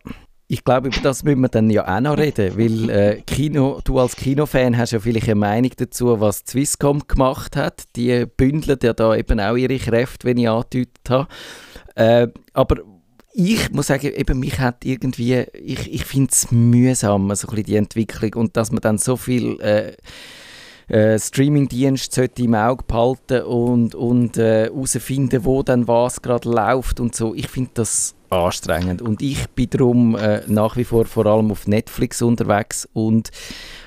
ich 0.52 0.64
glaube, 0.64 0.88
über 0.88 1.00
das 1.02 1.24
müssen 1.24 1.42
wir 1.42 1.48
dann 1.48 1.70
ja 1.70 1.88
auch 1.88 2.02
noch 2.02 2.18
reden, 2.18 2.58
weil 2.58 2.90
äh, 2.90 3.22
Kino, 3.22 3.82
du 3.84 4.00
als 4.00 4.16
Kinofan 4.16 4.76
hast 4.78 4.92
ja 4.92 5.00
vielleicht 5.00 5.28
eine 5.28 5.36
Meinung 5.36 5.72
dazu, 5.78 6.20
was 6.20 6.40
Swisscom 6.40 7.08
gemacht 7.08 7.56
hat. 7.56 7.84
Die 7.96 8.26
bündeln 8.26 8.80
ja 8.82 8.94
da 8.94 9.16
eben 9.16 9.40
auch 9.40 9.56
ihre 9.56 9.78
Kräfte, 9.78 10.28
wenn 10.28 10.38
ich 10.38 10.50
angedeutet 10.50 11.08
habe. 11.08 11.28
Äh, 11.94 12.28
aber 12.54 12.78
ich 13.32 13.72
muss 13.72 13.88
sagen, 13.88 14.12
eben 14.12 14.40
mich 14.40 14.60
hat 14.60 14.84
irgendwie, 14.86 15.46
ich, 15.54 15.94
ich 15.94 16.06
finde 16.06 16.32
es 16.32 16.50
mühsam, 16.50 17.34
so 17.36 17.48
ein 17.48 17.52
bisschen 17.52 17.66
die 17.66 17.76
Entwicklung 17.76 18.34
und 18.34 18.58
dass 18.58 18.72
man 18.72 18.82
dann 18.82 18.98
so 18.98 19.18
viel 19.18 19.62
äh, 19.62 19.94
äh, 20.90 21.18
Streaming-Dienst 21.18 22.14
sollte 22.14 22.44
im 22.44 22.56
Auge 22.56 22.84
behalten 22.86 23.44
und, 23.44 23.96
und 23.96 24.38
herausfinden, 24.38 25.42
äh, 25.42 25.46
wo 25.46 25.64
dann 25.64 25.88
was 25.88 26.22
gerade 26.22 26.50
läuft 26.50 27.00
und 27.00 27.16
so. 27.16 27.34
Ich 27.36 27.48
finde 27.48 27.72
das 27.76 28.16
anstrengend. 28.30 29.02
Und 29.02 29.22
ich 29.22 29.48
bin 29.50 29.70
darum 29.70 30.16
äh, 30.16 30.42
nach 30.48 30.78
wie 30.78 30.84
vor 30.84 31.06
vor 31.06 31.26
allem 31.26 31.52
auf 31.52 31.68
Netflix 31.68 32.22
unterwegs 32.22 32.88
und 32.94 33.30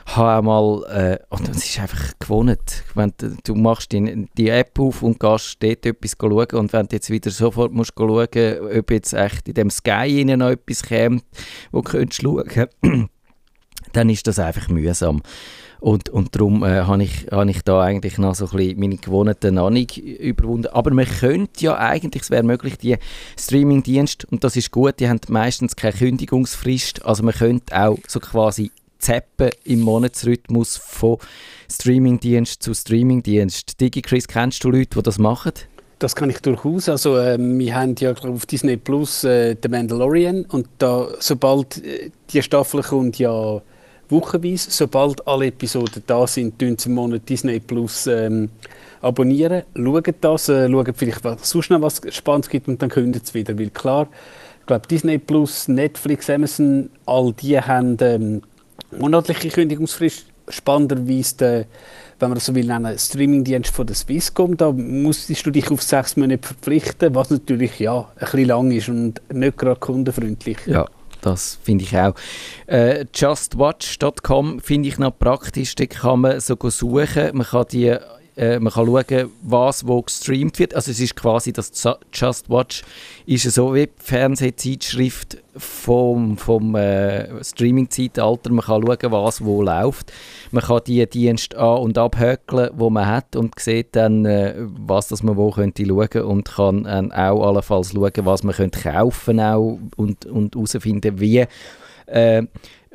habe 0.06 0.46
mal, 0.46 0.84
äh, 0.90 1.18
und 1.30 1.48
es 1.48 1.64
ist 1.64 1.80
einfach 1.80 2.12
gewohnt, 2.18 2.84
wenn 2.94 3.12
du, 3.18 3.36
du 3.44 3.54
machst 3.54 3.92
die, 3.92 4.28
die 4.36 4.48
App 4.48 4.78
auf 4.78 5.02
und 5.02 5.20
gehst 5.20 5.62
dort 5.62 5.86
etwas 5.86 6.16
schauen 6.20 6.46
und 6.52 6.72
wenn 6.72 6.86
du 6.86 6.96
jetzt 6.96 7.10
wieder 7.10 7.30
sofort 7.30 7.72
musst 7.72 7.92
schauen, 7.96 8.26
ob 8.26 8.90
jetzt 8.90 9.12
echt 9.12 9.48
in 9.48 9.54
dem 9.54 9.70
Sky 9.70 10.24
noch 10.24 10.50
etwas 10.50 10.82
kommt, 10.82 11.24
wo 11.70 11.80
du 11.80 11.90
könntest 11.90 12.22
schauen, 12.22 12.68
dann 13.92 14.10
ist 14.10 14.26
das 14.26 14.38
einfach 14.38 14.68
mühsam. 14.68 15.22
Und, 15.82 16.10
und 16.10 16.36
darum 16.36 16.62
äh, 16.62 16.82
habe 16.82 17.02
ich, 17.02 17.26
hab 17.32 17.48
ich 17.48 17.62
da 17.62 17.82
eigentlich 17.82 18.16
noch 18.16 18.36
so 18.36 18.44
ein 18.44 18.56
bisschen 18.56 18.78
meine 18.78 18.98
gewohnten 18.98 19.58
Ahnung 19.58 19.88
überwunden. 19.88 20.68
Aber 20.68 20.92
man 20.94 21.06
könnte 21.06 21.64
ja 21.64 21.76
eigentlich, 21.76 22.22
es 22.22 22.30
wäre 22.30 22.44
möglich, 22.44 22.78
die 22.78 22.98
Streaming-Dienste, 23.36 24.28
und 24.30 24.44
das 24.44 24.54
ist 24.54 24.70
gut, 24.70 25.00
die 25.00 25.08
haben 25.08 25.18
meistens 25.26 25.74
keine 25.74 25.94
Kündigungsfrist, 25.94 27.04
also 27.04 27.24
man 27.24 27.34
könnte 27.34 27.76
auch 27.76 27.98
so 28.06 28.20
quasi 28.20 28.70
zappen 29.00 29.50
im 29.64 29.80
Monatsrhythmus 29.80 30.76
von 30.76 31.18
Streaming-Dienst 31.68 32.62
zu 32.62 32.74
Streaming-Dienst. 32.74 33.80
DigiChris, 33.80 34.28
kennst 34.28 34.62
du 34.62 34.70
Leute, 34.70 34.98
die 34.98 35.02
das 35.02 35.18
machen? 35.18 35.50
Das 35.98 36.14
kann 36.14 36.30
ich 36.30 36.38
durchaus. 36.38 36.88
Also 36.88 37.16
äh, 37.16 37.36
wir 37.40 37.74
haben 37.74 37.96
ja 37.98 38.12
auf 38.12 38.46
Disney 38.46 38.76
Plus 38.76 39.24
äh, 39.24 39.56
The 39.60 39.68
Mandalorian 39.68 40.44
und 40.44 40.68
da, 40.78 41.08
sobald 41.18 41.84
äh, 41.84 42.12
die 42.30 42.40
Staffel 42.40 42.84
kommt, 42.84 43.18
ja 43.18 43.60
wochenweise. 44.12 44.70
Sobald 44.70 45.26
alle 45.26 45.46
Episoden 45.46 46.02
da 46.06 46.26
sind, 46.26 46.58
tun 46.58 46.78
sie 46.78 46.88
im 46.88 46.94
Monat 46.94 47.28
Disney 47.28 47.58
Plus 47.58 48.06
ähm, 48.06 48.50
abonnieren, 49.00 49.62
schauen 49.74 50.14
das, 50.20 50.48
äh, 50.48 50.70
schauen 50.70 50.94
vielleicht, 50.94 51.24
was 51.24 51.50
sonst 51.50 51.70
noch 51.70 51.82
was 51.82 52.00
Spannendes 52.10 52.48
gibt 52.48 52.68
und 52.68 52.80
dann 52.80 52.90
kündigen 52.90 53.26
sie 53.26 53.34
wieder. 53.34 53.58
Weil 53.58 53.70
klar, 53.70 54.08
ich 54.60 54.66
glaube, 54.66 54.86
Disney 54.86 55.18
Plus, 55.18 55.66
Netflix, 55.66 56.30
Amazon, 56.30 56.88
all 57.04 57.32
die 57.32 57.60
haben 57.60 57.96
ähm, 58.00 58.42
monatliche 58.96 59.48
Kündigungsfrist. 59.48 60.26
Spannenderweise, 60.48 61.36
der, 61.36 61.64
wenn 62.18 62.28
man 62.28 62.34
das 62.34 62.46
so 62.46 62.54
will, 62.54 62.70
einen 62.70 62.98
Streamingdienst 62.98 63.74
von 63.74 63.86
der 63.86 63.94
Swisscom, 63.96 64.56
da 64.56 64.72
musstest 64.72 65.46
du 65.46 65.50
dich 65.50 65.70
auf 65.70 65.82
sechs 65.82 66.16
Monate 66.16 66.46
verpflichten, 66.46 67.14
was 67.14 67.30
natürlich 67.30 67.78
ja, 67.78 68.00
ein 68.00 68.06
bisschen 68.18 68.44
lang 68.46 68.70
ist 68.70 68.88
und 68.88 69.20
nicht 69.32 69.56
gerade 69.56 69.80
kundenfreundlich. 69.80 70.58
Ja. 70.66 70.86
Das 71.22 71.58
finde 71.62 71.84
ich 71.84 71.96
auch. 71.96 72.14
Äh, 72.66 73.06
justwatch.com 73.14 74.60
finde 74.60 74.88
ich 74.88 74.98
noch 74.98 75.18
praktisch. 75.18 75.74
Da 75.76 75.86
kann 75.86 76.20
man 76.20 76.40
so 76.40 76.56
suchen. 76.60 77.36
Man 77.36 77.46
kann, 77.46 77.66
die, 77.70 77.96
äh, 78.36 78.58
man 78.58 78.72
kann 78.72 78.86
schauen, 78.86 79.30
was 79.42 79.86
wo 79.86 80.02
gestreamt 80.02 80.58
wird. 80.58 80.74
Also 80.74 80.90
es 80.90 81.00
ist 81.00 81.16
quasi 81.16 81.52
das 81.52 81.70
Just 82.12 82.48
Watch 82.48 82.82
ist 83.26 83.50
so 83.50 83.74
wie 83.74 83.86
die 83.86 83.92
Fernsehzeitschrift 83.98 85.38
vom, 85.56 86.38
vom 86.38 86.74
äh, 86.74 87.44
Streaming-Zeitalter. 87.44 88.50
Man 88.50 88.64
kann 88.64 88.82
schauen, 88.82 89.12
was 89.12 89.44
wo 89.44 89.62
läuft. 89.62 90.12
Man 90.50 90.64
kann 90.64 90.80
die 90.86 91.06
Dienste 91.06 91.58
an- 91.58 91.82
und 91.82 91.98
abhökeln, 91.98 92.70
wo 92.74 92.88
man 92.88 93.06
hat 93.06 93.36
und 93.36 93.58
sieht 93.58 93.94
dann, 93.94 94.24
äh, 94.24 94.54
was 94.58 95.08
das 95.08 95.22
man 95.22 95.36
wo 95.36 95.50
könnte 95.50 95.84
schauen 95.84 96.22
und 96.22 96.48
kann 96.48 96.86
äh, 96.86 97.14
auch 97.14 97.46
allenfalls 97.46 97.92
schauen, 97.92 98.12
was 98.24 98.42
man 98.42 98.54
könnte 98.54 98.80
kaufen 98.80 99.40
auch 99.40 99.78
und 99.96 100.24
und 100.24 100.54
herausfinden, 100.54 101.20
wie 101.20 101.44
äh, 102.06 102.42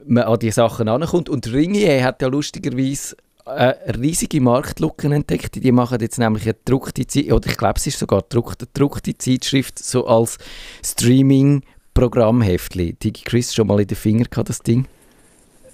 man 0.06 0.24
an 0.24 0.40
die 0.40 0.52
Sachen 0.52 0.88
ankommt. 0.88 1.30
Und 1.30 1.52
Ringier 1.52 2.04
hat 2.04 2.22
ja 2.22 2.28
lustigerweise 2.28 3.16
eine 3.48 3.78
riesige 4.00 4.42
Marktlücke 4.42 5.14
entdeckt. 5.14 5.56
Die 5.56 5.72
machen 5.72 6.00
jetzt 6.02 6.20
nämlich 6.20 6.44
eine 6.44 6.54
gedruckte 6.54 7.08
Zeit, 7.08 7.32
oder 7.32 7.48
ich 7.48 7.58
glaube, 7.58 7.76
es 7.78 7.88
ist 7.88 8.00
sogar 8.00 8.24
eine 8.32 8.42
gedruckte 8.42 9.18
Zeitschrift, 9.18 9.80
so 9.80 10.08
als 10.08 10.38
Streaming- 10.84 11.64
Programmheftli. 11.98 12.94
Digi 12.94 13.24
Chris 13.26 13.56
schon 13.56 13.66
mal 13.66 13.82
in 13.82 13.88
den 13.88 13.98
Finger 13.98 14.26
gehabt, 14.26 14.50
das 14.50 14.60
Ding? 14.60 14.86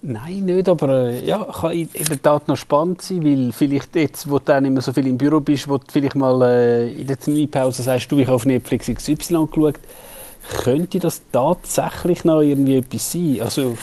Nein, 0.01 0.45
nicht, 0.45 0.69
aber 0.69 1.09
äh, 1.09 1.25
ja, 1.25 1.43
kann 1.43 1.73
in 1.73 1.89
der 1.93 2.21
Tat 2.21 2.47
noch 2.47 2.55
spannend 2.55 3.01
sein, 3.01 3.25
weil 3.25 3.51
vielleicht 3.51 3.93
jetzt, 3.97 4.29
wo 4.29 4.39
du 4.39 4.45
dann 4.45 4.63
immer 4.63 4.79
so 4.79 4.93
viel 4.93 5.05
im 5.07 5.17
Büro 5.17 5.41
bist, 5.41 5.67
wo 5.67 5.77
du 5.77 5.83
vielleicht 5.91 6.15
mal 6.15 6.41
äh, 6.43 6.93
in 6.93 7.07
der 7.07 7.19
Terminpause 7.19 7.83
sagst, 7.83 8.09
du, 8.09 8.19
ich 8.19 8.27
habe 8.27 8.35
auf 8.35 8.45
Netflix 8.45 8.87
XY 8.87 9.47
geschaut, 9.51 9.79
könnte 10.63 10.99
das 10.99 11.21
tatsächlich 11.29 12.23
noch 12.23 12.39
irgendwie 12.39 12.77
etwas 12.77 13.11
sein? 13.11 13.41
Also 13.41 13.77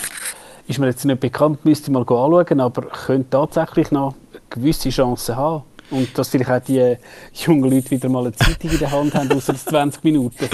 ist 0.71 0.79
mir 0.79 0.87
jetzt 0.87 1.05
nicht 1.05 1.21
bekannt, 1.21 1.65
müsste 1.65 1.91
ich 1.91 1.93
mal 1.93 2.01
anschauen, 2.01 2.61
aber 2.61 2.83
könnte 2.83 3.31
tatsächlich 3.31 3.91
noch 3.91 4.15
gewisse 4.49 4.91
Chancen 4.91 5.37
haben. 5.37 5.65
Und 5.91 6.17
dass 6.17 6.29
vielleicht 6.29 6.51
auch 6.51 6.61
die 6.61 6.97
jungen 7.35 7.71
Leute 7.71 7.91
wieder 7.91 8.09
mal 8.09 8.21
eine 8.21 8.33
Zeitung 8.33 8.71
in 8.71 8.79
der 8.79 8.93
Hand 8.93 9.15
haben, 9.15 9.31
außer 9.33 9.55
20 9.55 10.05
Minuten. 10.05 10.49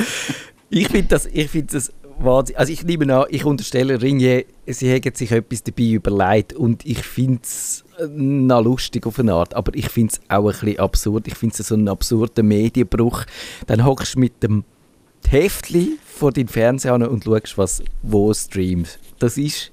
Ich 0.70 0.88
finde 0.88 1.08
das, 1.08 1.26
ich 1.26 1.50
find 1.50 1.72
das. 1.74 1.92
Also 2.54 2.72
ich 2.72 2.82
nehme 2.82 3.14
an, 3.14 3.26
ich 3.28 3.44
unterstelle 3.44 4.00
Ringe, 4.00 4.46
sie 4.66 4.88
hätten 4.88 5.14
sich 5.14 5.30
etwas 5.32 5.62
dabei 5.62 5.90
überlegt 5.90 6.54
und 6.54 6.86
ich 6.86 7.02
finde 7.02 7.40
es 7.42 7.84
äh, 7.98 8.06
noch 8.06 8.64
lustig 8.64 9.06
auf 9.06 9.18
eine 9.18 9.34
Art, 9.34 9.52
aber 9.52 9.74
ich 9.74 9.90
finde 9.90 10.14
es 10.14 10.20
auch 10.30 10.46
ein 10.46 10.52
bisschen 10.52 10.78
absurd. 10.78 11.28
Ich 11.28 11.34
finde 11.34 11.56
es 11.58 11.68
so 11.68 11.74
einen 11.74 11.88
absurden 11.88 12.48
Medienbruch. 12.48 13.24
Dann 13.66 13.84
hockst 13.84 14.14
du 14.14 14.20
mit 14.20 14.42
dem 14.42 14.64
Heftli 15.28 15.98
vor 16.06 16.32
deinem 16.32 16.48
Fernseher 16.48 16.94
und 16.94 17.24
schaust, 17.24 17.58
was 17.58 17.82
wo 18.02 18.32
streamt. 18.32 18.98
Das 19.18 19.36
ist 19.36 19.72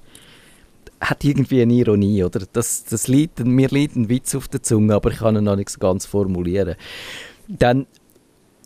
hat 1.00 1.24
irgendwie 1.24 1.62
eine 1.62 1.72
Ironie, 1.72 2.24
oder? 2.24 2.42
Das, 2.52 2.84
das 2.84 3.08
liegt, 3.08 3.44
mir 3.44 3.68
liegt 3.68 3.96
ein 3.96 4.08
Witz 4.08 4.34
auf 4.34 4.48
der 4.48 4.62
Zunge, 4.62 4.94
aber 4.94 5.10
ich 5.10 5.18
kann 5.18 5.36
ihn 5.36 5.44
noch 5.44 5.56
nicht 5.56 5.70
so 5.70 5.78
ganz 5.78 6.06
formulieren. 6.06 6.76
Dann 7.48 7.86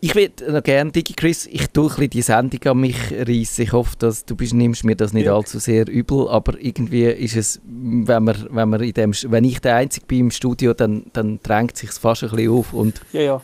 ich 0.01 0.15
würde 0.15 0.51
noch 0.51 0.63
gerne, 0.63 0.91
DigiChris, 0.91 1.47
ich 1.47 1.67
tue 1.67 1.91
ein 1.97 2.09
die 2.09 2.21
Sendung 2.21 2.63
an 2.63 2.79
mich 2.79 2.95
reissen. 3.11 3.63
Ich 3.63 3.73
hoffe, 3.73 3.95
dass 3.99 4.23
du 4.23 4.35
bist, 4.35 4.53
nimmst 4.53 4.85
mir 4.85 4.95
das 4.95 5.11
nicht 5.11 5.25
ja. 5.25 5.35
allzu 5.35 5.59
sehr 5.59 5.89
übel, 5.89 6.29
aber 6.29 6.57
irgendwie 6.57 7.03
ist 7.03 7.35
es, 7.35 7.59
wenn, 7.65 8.23
man, 8.23 8.47
wenn, 8.49 8.69
man 8.69 8.81
in 8.81 8.93
dem, 8.93 9.13
wenn 9.27 9.43
ich 9.43 9.59
der 9.59 9.75
Einzige 9.75 10.05
bin 10.05 10.19
im 10.19 10.31
Studio, 10.31 10.73
dann, 10.73 11.07
dann 11.11 11.39
drängt 11.43 11.75
sich 11.75 11.91
fast 11.91 12.23
ein 12.23 12.29
bisschen 12.29 12.49
auf 12.49 12.71
und 12.71 13.01
ja, 13.11 13.21
ja. 13.21 13.41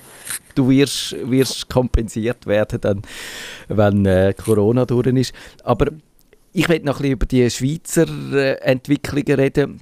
du 0.55 0.69
wirst, 0.69 1.15
wirst 1.29 1.69
kompensiert 1.69 2.45
werden, 2.47 2.79
dann, 2.79 3.01
wenn 3.67 4.05
äh, 4.05 4.33
Corona 4.33 4.85
durch 4.85 5.07
ist. 5.07 5.33
Aber 5.63 5.87
ich 6.55 6.69
möchte 6.69 6.85
noch 6.85 6.95
ein 6.95 7.01
bisschen 7.01 7.13
über 7.13 7.25
die 7.25 7.49
Schweizer 7.49 8.07
äh, 8.33 8.53
Entwicklungen 8.61 9.39
reden 9.39 9.81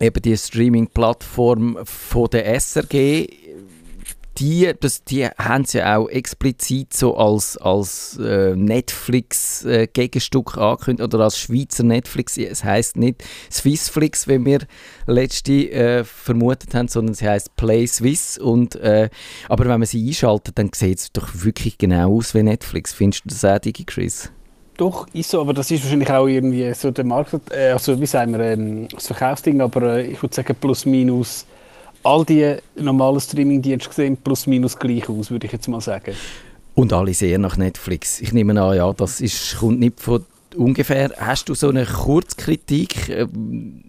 eben 0.00 0.22
die 0.22 0.36
Streaming-Plattform 0.36 1.78
von 1.84 2.28
der 2.30 2.60
SRG 2.60 3.28
die, 4.38 4.72
das, 4.80 5.04
die 5.04 5.26
haben 5.26 5.64
sie 5.64 5.78
ja 5.78 5.96
auch 5.96 6.08
explizit 6.08 6.92
so 6.92 7.16
als, 7.16 7.56
als 7.56 8.18
äh, 8.18 8.56
Netflix-Gegenstück 8.56 10.54
äh, 10.56 10.60
angekündigt 10.60 11.14
oder 11.14 11.24
als 11.24 11.38
Schweizer 11.38 11.84
Netflix. 11.84 12.36
Es 12.36 12.64
heißt 12.64 12.96
nicht 12.96 13.22
Swissflix, 13.50 14.26
wie 14.26 14.44
wir 14.44 14.60
letzte 15.06 15.70
äh, 15.70 16.02
vermutet 16.02 16.74
haben, 16.74 16.88
sondern 16.88 17.14
sie 17.14 17.28
heißt 17.28 17.54
Play 17.54 17.86
Swiss. 17.86 18.36
Und, 18.36 18.74
äh, 18.76 19.08
aber 19.48 19.66
wenn 19.66 19.78
man 19.78 19.86
sie 19.86 20.04
einschaltet, 20.04 20.58
dann 20.58 20.70
sieht 20.74 20.98
es 20.98 21.12
doch 21.12 21.28
wirklich 21.32 21.78
genau 21.78 22.16
aus 22.16 22.34
wie 22.34 22.42
Netflix. 22.42 22.92
Findest 22.92 23.26
du 23.26 23.28
das 23.28 23.44
auch, 23.44 23.60
Digi 23.60 23.84
Chris? 23.84 24.32
Doch, 24.76 25.06
ist 25.12 25.30
so, 25.30 25.40
aber 25.40 25.54
das 25.54 25.70
ist 25.70 25.84
wahrscheinlich 25.84 26.10
auch 26.10 26.26
irgendwie 26.26 26.72
so 26.74 26.90
der 26.90 27.04
Markt, 27.04 27.34
äh, 27.52 27.70
also 27.70 28.00
wie 28.00 28.06
sagen 28.06 28.32
wir, 28.32 28.40
ähm, 28.40 28.88
das 28.88 29.06
Verkaufsding, 29.06 29.60
aber 29.60 29.98
äh, 29.98 30.06
ich 30.06 30.22
würde 30.22 30.34
sagen 30.34 30.56
plus 30.60 30.84
minus 30.84 31.46
all 32.02 32.24
die 32.24 32.56
normalen 32.76 33.20
Streamingdienste 33.20 33.92
sehen 33.92 34.16
plus 34.16 34.46
minus 34.46 34.78
gleich 34.78 35.08
aus, 35.08 35.30
würde 35.30 35.46
ich 35.46 35.52
jetzt 35.52 35.68
mal 35.68 35.80
sagen. 35.80 36.14
Und 36.74 36.92
alle 36.92 37.14
sehen 37.14 37.42
nach 37.42 37.56
Netflix. 37.56 38.20
Ich 38.20 38.32
nehme 38.32 38.60
an, 38.60 38.76
ja, 38.76 38.92
das 38.92 39.20
ist, 39.20 39.58
kommt 39.58 39.78
nicht 39.78 40.00
von 40.00 40.24
ungefähr. 40.56 41.12
Hast 41.18 41.48
du 41.48 41.54
so 41.54 41.68
eine 41.68 41.86
Kurzkritik, 41.86 43.08
äh, 43.08 43.26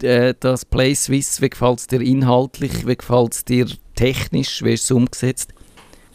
äh 0.03 0.33
das 0.39 0.65
Play 0.65 0.93
Swiss, 0.93 1.41
wie 1.41 1.49
gefällt 1.49 1.79
es 1.79 1.87
dir 1.87 2.01
inhaltlich, 2.01 2.85
wie 2.85 2.95
gefällt 2.95 3.33
es 3.33 3.45
dir 3.45 3.65
technisch, 3.95 4.63
wie 4.63 4.73
ist 4.73 4.83
es 4.83 4.91
umgesetzt? 4.91 5.53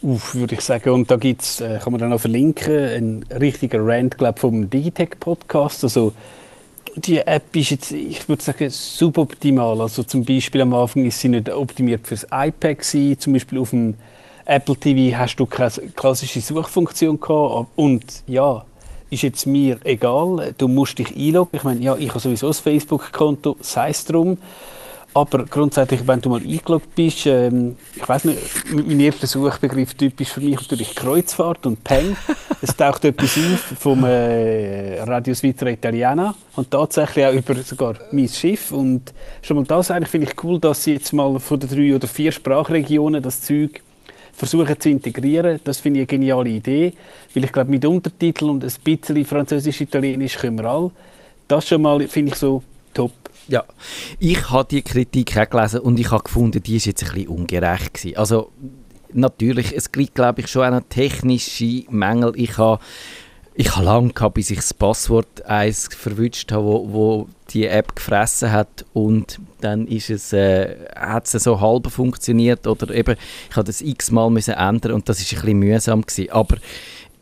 Uff, 0.01 0.33
würde 0.33 0.55
ich 0.55 0.61
sagen. 0.61 0.89
Und 0.89 1.11
da 1.11 1.17
gibt's, 1.17 1.61
äh, 1.61 1.79
kann 1.81 1.93
man 1.93 1.99
dann 1.99 2.11
auch 2.11 2.19
verlinken, 2.19 2.73
ein 2.73 3.25
richtiger 3.39 3.85
Rant, 3.85 4.17
glaube 4.17 4.39
vom 4.39 4.69
Digitech-Podcast. 4.69 5.83
Also 5.83 6.13
die 6.95 7.19
App 7.19 7.55
ist 7.55 7.69
jetzt, 7.69 7.91
ich 7.91 8.27
würde 8.27 8.41
sagen, 8.41 8.69
suboptimal. 8.69 9.79
Also 9.79 10.03
zum 10.03 10.25
Beispiel 10.25 10.61
am 10.61 10.73
Anfang 10.73 11.05
ist 11.05 11.19
sie 11.19 11.29
nicht 11.29 11.49
optimiert 11.49 12.07
fürs 12.07 12.23
iPad 12.31 12.79
gewesen. 12.79 13.19
Zum 13.19 13.33
Beispiel 13.33 13.59
auf 13.59 13.69
dem 13.69 13.95
Apple 14.45 14.75
TV 14.75 15.17
hast 15.17 15.35
du 15.35 15.45
keine 15.45 15.71
klassische 15.95 16.41
Suchfunktion 16.41 17.19
gehabt. 17.19 17.67
Und 17.75 18.23
ja, 18.25 18.65
ist 19.11 19.21
jetzt 19.21 19.45
mir 19.45 19.77
egal. 19.83 20.55
Du 20.57 20.67
musst 20.67 20.97
dich 20.97 21.15
einloggen. 21.15 21.57
Ich 21.57 21.63
meine, 21.63 21.79
ja, 21.81 21.95
ich 21.95 22.09
habe 22.09 22.19
sowieso 22.19 22.47
ein 22.47 22.53
Facebook-Konto, 22.53 23.57
sei 23.59 23.89
es 23.89 24.03
drum. 24.05 24.39
Aber 25.13 25.45
grundsätzlich, 25.45 26.07
wenn 26.07 26.21
du 26.21 26.29
mal 26.29 26.41
eingeloggt 26.41 26.95
bist, 26.95 27.25
ähm, 27.25 27.75
ich 27.95 28.07
weiß 28.07 28.25
nicht, 28.25 28.39
mein 28.71 28.99
erster 29.01 29.27
Suchbegriff 29.27 29.93
typisch 29.93 30.29
für 30.29 30.39
mich 30.39 30.55
natürlich 30.55 30.95
Kreuzfahrt 30.95 31.65
und 31.65 31.83
Peng. 31.83 32.15
es 32.61 32.75
taucht 32.77 33.03
etwas 33.03 33.37
auf 33.37 33.77
vom 33.77 34.05
äh, 34.05 35.01
Radio 35.01 35.33
Svitra 35.33 35.69
Italiana 35.69 36.33
und 36.55 36.71
tatsächlich 36.71 37.25
auch 37.25 37.33
über 37.33 37.55
sogar 37.55 37.95
mein 38.13 38.29
Schiff. 38.29 38.71
Und 38.71 39.13
schon 39.41 39.57
mal 39.57 39.65
das 39.65 39.91
eigentlich 39.91 40.09
finde 40.09 40.27
ich 40.27 40.43
cool, 40.45 40.59
dass 40.59 40.85
sie 40.85 40.93
jetzt 40.93 41.11
mal 41.11 41.37
von 41.41 41.59
den 41.59 41.69
drei 41.69 41.93
oder 41.93 42.07
vier 42.07 42.31
Sprachregionen 42.31 43.21
das 43.21 43.41
Zeug 43.41 43.81
versuchen 44.31 44.79
zu 44.79 44.89
integrieren. 44.89 45.59
Das 45.65 45.79
finde 45.79 45.99
ich 45.99 46.09
eine 46.09 46.19
geniale 46.19 46.49
Idee, 46.49 46.93
weil 47.33 47.43
ich 47.43 47.51
glaube, 47.51 47.69
mit 47.69 47.83
Untertiteln 47.83 48.51
und 48.51 48.63
ein 48.63 48.71
bisschen 48.81 49.25
Französisch-Italienisch 49.25 50.37
können 50.37 50.57
wir 50.57 50.65
alle. 50.65 50.91
Das 51.49 51.67
schon 51.67 51.81
mal 51.81 52.07
finde 52.07 52.31
ich 52.31 52.37
so. 52.37 52.63
Ja, 53.47 53.65
ich 54.19 54.49
habe 54.49 54.67
die 54.69 54.81
Kritik 54.81 55.37
auch 55.37 55.49
gelesen 55.49 55.79
und 55.81 55.99
ich 55.99 56.11
habe 56.11 56.23
gefunden, 56.23 56.61
die 56.61 56.77
ist 56.77 56.85
jetzt 56.85 57.03
ein 57.03 57.13
bisschen 57.13 57.27
ungerecht 57.29 57.93
gewesen. 57.93 58.17
Also 58.17 58.51
natürlich, 59.13 59.75
es 59.75 59.91
gibt 59.91 60.15
glaube 60.15 60.41
ich 60.41 60.47
schon 60.47 60.65
auch 60.65 60.79
noch 60.79 60.87
technische 60.89 61.83
Mängel. 61.89 62.33
Ich 62.35 62.57
habe 62.57 62.79
ich 63.53 63.75
habe 63.75 63.85
lange 63.85 64.13
gehabt, 64.13 64.35
bis 64.35 64.49
ich 64.49 64.59
das 64.59 64.73
Passwort 64.73 65.45
eins 65.45 65.89
verwünscht 65.91 66.51
habe, 66.51 66.63
wo, 66.63 66.93
wo 66.93 67.29
die 67.49 67.67
App 67.67 67.95
gefressen 67.95 68.51
hat 68.51 68.85
und 68.93 69.39
dann 69.59 69.87
ist 69.87 70.09
es, 70.09 70.31
äh, 70.31 70.77
hat 70.95 71.31
es 71.31 71.43
so 71.43 71.59
halb 71.59 71.91
funktioniert 71.91 72.65
oder 72.65 72.93
eben, 72.93 73.17
ich 73.49 73.55
habe 73.55 73.65
das 73.65 73.81
x-mal 73.81 74.35
ändern 74.35 74.93
und 74.93 75.09
das 75.09 75.19
ist 75.19 75.33
ein 75.33 75.41
bisschen 75.41 75.59
mühsam 75.59 76.01
gewesen. 76.01 76.31
Aber 76.31 76.57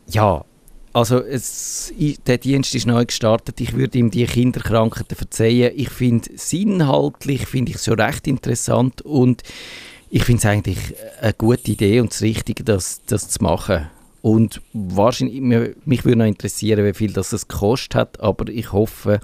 ja, 0.06 0.44
also 0.92 1.20
es, 1.20 1.92
der 2.26 2.38
Dienst 2.38 2.74
ist 2.74 2.86
neu 2.86 3.04
gestartet. 3.04 3.60
Ich 3.60 3.74
würde 3.74 3.98
ihm 3.98 4.10
die 4.10 4.26
Kinderkrankheiten 4.26 5.16
verzeihen. 5.16 5.72
Ich 5.76 5.90
finde 5.90 6.30
es 6.34 6.52
inhaltlich 6.52 7.46
finde 7.46 7.72
ich 7.72 7.80
schon 7.80 8.00
recht 8.00 8.26
interessant 8.26 9.02
und 9.02 9.42
ich 10.10 10.24
finde 10.24 10.40
es 10.40 10.46
eigentlich 10.46 10.78
eine 11.20 11.32
gute 11.34 11.70
Idee 11.70 12.00
und 12.00 12.10
das 12.10 12.22
Richtige, 12.22 12.64
das, 12.64 13.02
das 13.06 13.28
zu 13.28 13.42
machen. 13.42 13.88
Und 14.22 14.60
wahrscheinlich, 14.72 15.40
mich 15.84 16.04
würde 16.04 16.18
noch 16.18 16.26
interessieren, 16.26 16.84
wie 16.84 16.92
viel 16.92 17.12
das 17.12 17.30
gekostet 17.30 17.94
hat, 17.94 18.20
aber 18.20 18.48
ich 18.48 18.72
hoffe, 18.72 19.20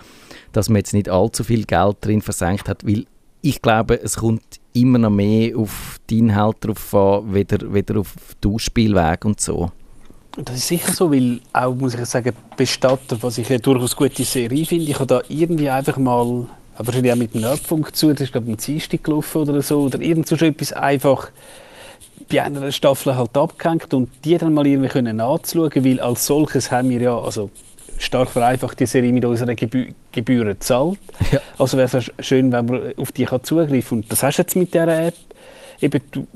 dass 0.52 0.68
man 0.68 0.76
jetzt 0.76 0.94
nicht 0.94 1.08
allzu 1.08 1.44
viel 1.44 1.64
Geld 1.64 1.96
drin 2.00 2.22
versenkt 2.22 2.68
hat, 2.68 2.86
weil 2.86 3.06
ich 3.42 3.60
glaube, 3.60 4.00
es 4.00 4.16
kommt 4.16 4.60
immer 4.72 4.98
noch 4.98 5.10
mehr 5.10 5.56
auf 5.58 5.98
die 6.08 6.18
Inhalte 6.18 6.68
drauf 6.68 6.94
an, 6.94 7.34
weder, 7.34 7.72
weder 7.74 8.00
auf 8.00 8.14
den 8.42 8.54
Ausspielweg 8.54 9.24
und 9.24 9.40
so. 9.40 9.70
Das 10.36 10.56
ist 10.56 10.68
sicher 10.68 10.92
so, 10.92 11.10
weil 11.10 11.40
auch, 11.52 11.74
muss 11.74 11.94
ich 11.94 12.04
sagen, 12.04 12.32
Bestatter, 12.56 13.16
was 13.22 13.38
ich 13.38 13.48
eine 13.48 13.58
durchaus 13.58 13.96
gute 13.96 14.24
Serie 14.24 14.66
finde, 14.66 14.90
ich 14.90 14.94
habe 14.94 15.06
da 15.06 15.22
irgendwie 15.28 15.70
einfach 15.70 15.96
mal, 15.96 16.46
aber 16.74 16.86
wahrscheinlich 16.86 17.12
auch 17.12 17.16
mit 17.16 17.32
dem 17.32 17.40
Nerdfunk 17.40 17.96
zu, 17.96 18.12
das 18.12 18.22
ist 18.22 18.32
glaube 18.32 18.46
ich 18.50 18.54
ein 18.54 18.58
Dienstag 18.58 19.02
gelaufen 19.02 19.42
oder 19.42 19.62
so, 19.62 19.80
oder 19.82 20.00
irgend 20.00 20.28
so 20.28 20.36
etwas 20.36 20.74
einfach 20.74 21.30
bei 22.30 22.42
einer 22.42 22.70
Staffel 22.70 23.16
halt 23.16 23.36
abgehängt 23.36 23.94
und 23.94 24.10
die 24.24 24.36
dann 24.36 24.52
mal 24.52 24.66
irgendwie 24.66 24.88
können 24.88 25.16
nachzuschauen, 25.16 25.84
weil 25.84 26.00
als 26.00 26.26
solches 26.26 26.70
haben 26.70 26.90
wir 26.90 27.00
ja, 27.00 27.18
also 27.18 27.50
stark 27.98 28.30
vereinfacht, 28.30 28.78
die 28.80 28.86
Serie 28.86 29.12
mit 29.12 29.24
unseren 29.24 29.56
Gebü 29.56 29.92
Gebühren 30.12 30.60
zahlt. 30.60 30.98
Ja. 31.32 31.40
Also 31.58 31.76
wäre 31.76 31.96
es 31.96 32.10
schön, 32.20 32.52
wenn 32.52 32.66
man 32.66 32.92
auf 32.96 33.12
die 33.12 33.24
kann 33.24 33.42
zugreifen 33.42 33.82
kann. 33.82 33.98
Und 33.98 34.12
das 34.12 34.22
hast 34.22 34.36
du 34.36 34.42
jetzt 34.42 34.56
mit 34.56 34.72
dieser 34.72 35.06
App. 35.06 35.14
Eben, 35.80 36.00
du, 36.10 36.26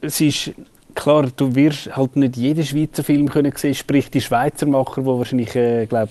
es 0.00 0.20
ist 0.20 0.52
klar, 0.94 1.28
du 1.34 1.54
wirst 1.54 1.96
halt 1.96 2.16
nicht 2.16 2.36
jeden 2.36 2.64
Schweizer 2.64 3.04
Film 3.04 3.28
können 3.28 3.52
sehen, 3.56 3.74
sprich 3.74 4.10
die 4.10 4.20
Schweizer 4.20 4.66
Macher, 4.66 5.04
wo 5.04 5.18
wahrscheinlich, 5.18 5.54
äh, 5.56 5.86
glaube 5.86 6.10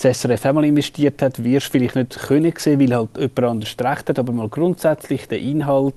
das 0.00 0.18
SRF 0.18 0.46
einmal 0.46 0.64
investiert 0.64 1.20
hat, 1.20 1.44
wirst 1.44 1.68
du 1.68 1.72
vielleicht 1.72 1.96
nicht 1.96 2.18
können 2.18 2.52
sehen, 2.56 2.80
weil 2.80 2.94
halt 2.94 3.10
jemand 3.16 3.38
anders 3.44 3.76
recht 3.78 4.08
hat, 4.08 4.18
aber 4.18 4.32
mal 4.32 4.48
grundsätzlich 4.48 5.28
der 5.28 5.38
Inhalt, 5.38 5.94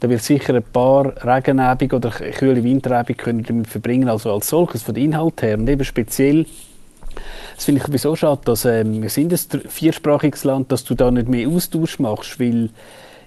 da 0.00 0.08
wird 0.08 0.22
sicher 0.22 0.54
ein 0.54 0.62
paar 0.62 1.12
Regenabende 1.24 1.96
oder 1.96 2.10
kühle 2.10 2.62
Winterabende 2.62 3.42
damit 3.42 3.68
verbringen, 3.68 4.08
also 4.08 4.32
als 4.32 4.48
solches 4.48 4.82
von 4.82 4.96
Inhalt 4.96 5.42
her. 5.42 5.56
Und 5.56 5.68
eben 5.68 5.84
speziell 5.84 6.46
das 7.56 7.64
finde 7.64 7.80
ich 7.80 7.86
sowieso 7.86 8.14
schade, 8.14 8.40
dass 8.44 8.64
ähm, 8.64 9.02
wir 9.02 9.10
sind 9.10 9.32
ein 9.32 9.62
viersprachiges 9.68 10.44
Land, 10.44 10.70
dass 10.70 10.84
du 10.84 10.94
da 10.94 11.10
nicht 11.10 11.28
mehr 11.28 11.48
Austausch 11.48 11.98
machst, 11.98 12.38
weil 12.38 12.70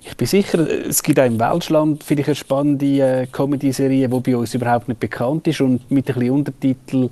ich 0.04 0.18
bin 0.18 0.28
sicher, 0.28 0.60
es 0.60 1.04
gibt 1.04 1.20
auch 1.20 1.26
im 1.26 1.40
Welschland 1.40 2.04
vielleicht 2.04 2.30
eine 2.30 2.36
spannende 2.36 2.86
äh, 2.86 3.28
Comedy-Serie, 3.28 4.08
die 4.10 4.20
bei 4.20 4.36
uns 4.36 4.54
überhaupt 4.54 4.88
nicht 4.88 5.00
bekannt 5.00 5.48
ist 5.48 5.62
und 5.62 5.90
mit 5.92 6.10
ein 6.10 6.16
bisschen 6.16 6.32
Untertitel 6.32 7.10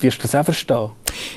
wirst 0.00 0.18
du 0.18 0.22
das 0.22 0.34
auch 0.34 0.44
verstehen. 0.44 0.90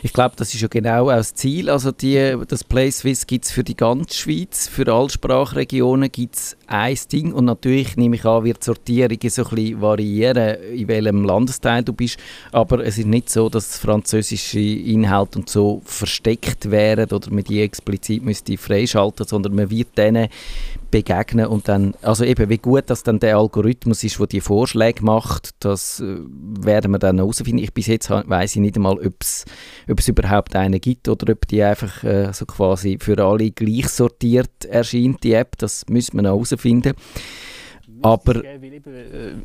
Ich 0.04 0.12
glaube, 0.12 0.36
das 0.36 0.54
ist 0.54 0.60
ja 0.60 0.68
genau 0.68 1.06
auch 1.10 1.16
das 1.16 1.34
Ziel. 1.34 1.70
Also 1.70 1.92
die, 1.92 2.36
das 2.48 2.64
PlaySwiss 2.64 3.26
gibt 3.26 3.46
es 3.46 3.52
für 3.52 3.64
die 3.64 3.78
ganze 3.78 4.18
Schweiz, 4.18 4.68
für 4.68 4.92
alle 4.94 5.10
Sprachregionen 5.10 6.12
gibt 6.12 6.36
es 6.36 6.58
ein 6.70 6.98
Ding 7.12 7.34
und 7.34 7.46
natürlich 7.46 7.98
nehme 7.98 8.16
ich 8.16 8.26
an, 8.26 8.44
wird 8.44 8.62
die 8.62 8.66
Sortierung 8.66 9.18
so 9.28 9.44
ein 9.44 9.50
bisschen 9.50 9.82
variieren, 9.82 10.62
in 10.74 10.88
welchem 10.88 11.24
Landesteil 11.24 11.84
du 11.84 11.94
bist, 11.94 12.20
aber 12.52 12.86
es 12.86 12.98
ist 12.98 13.08
nicht 13.08 13.30
so, 13.30 13.50
dass 13.50 13.80
französische 13.80 14.60
Inhalte 14.60 15.40
und 15.40 15.50
so 15.50 15.82
versteckt 15.84 16.70
wären 16.70 17.10
oder 17.10 17.32
man 17.32 17.44
die 17.44 17.62
explizit 17.62 18.24
müsste 18.24 18.58
freischalten, 18.58 19.26
sondern 19.26 19.56
man 19.56 19.72
wird 19.72 19.98
denen 19.98 20.30
begegnen 20.92 21.48
und 21.48 21.68
dann, 21.68 21.94
also 22.02 22.24
eben 22.24 22.50
wie 22.50 22.58
gut, 22.58 22.90
dass 22.90 23.04
dann 23.04 23.20
der 23.20 23.38
Algorithmus 23.38 24.04
ist, 24.04 24.20
der 24.20 24.28
die 24.28 24.42
Vorschläge 24.42 25.04
macht, 25.04 25.52
das 25.60 26.00
äh, 26.00 26.18
werden 26.28 26.92
wir 26.92 27.00
dann 27.00 27.18
herausfinden. 27.18 27.64
Ich 27.64 27.74
bis 27.74 27.88
jetzt 27.88 28.10
weiß 28.10 28.56
ich 28.56 28.62
nicht 28.62 28.76
einmal, 28.76 28.98
ob 28.98 29.14
es 29.22 30.08
überhaupt 30.08 30.56
einen 30.56 30.82
gibt 30.82 31.08
oder 31.08 31.34
ob 31.34 31.48
die 31.48 31.64
einfach 31.64 32.04
äh, 32.04 32.34
so 32.34 32.46
quasi 32.46 32.98
für 33.00 33.24
alle 33.24 33.52
gleich 33.52 33.90
sortiert 33.90 34.66
erscheint, 34.66 35.24
die 35.24 35.34
App, 35.34 35.58
das 35.58 35.86
müssen 35.90 36.18
wir 36.18 36.24
noch 36.24 36.30
herausfinden. 36.30 36.59
Aber 38.02 38.44
äh, 38.44 38.60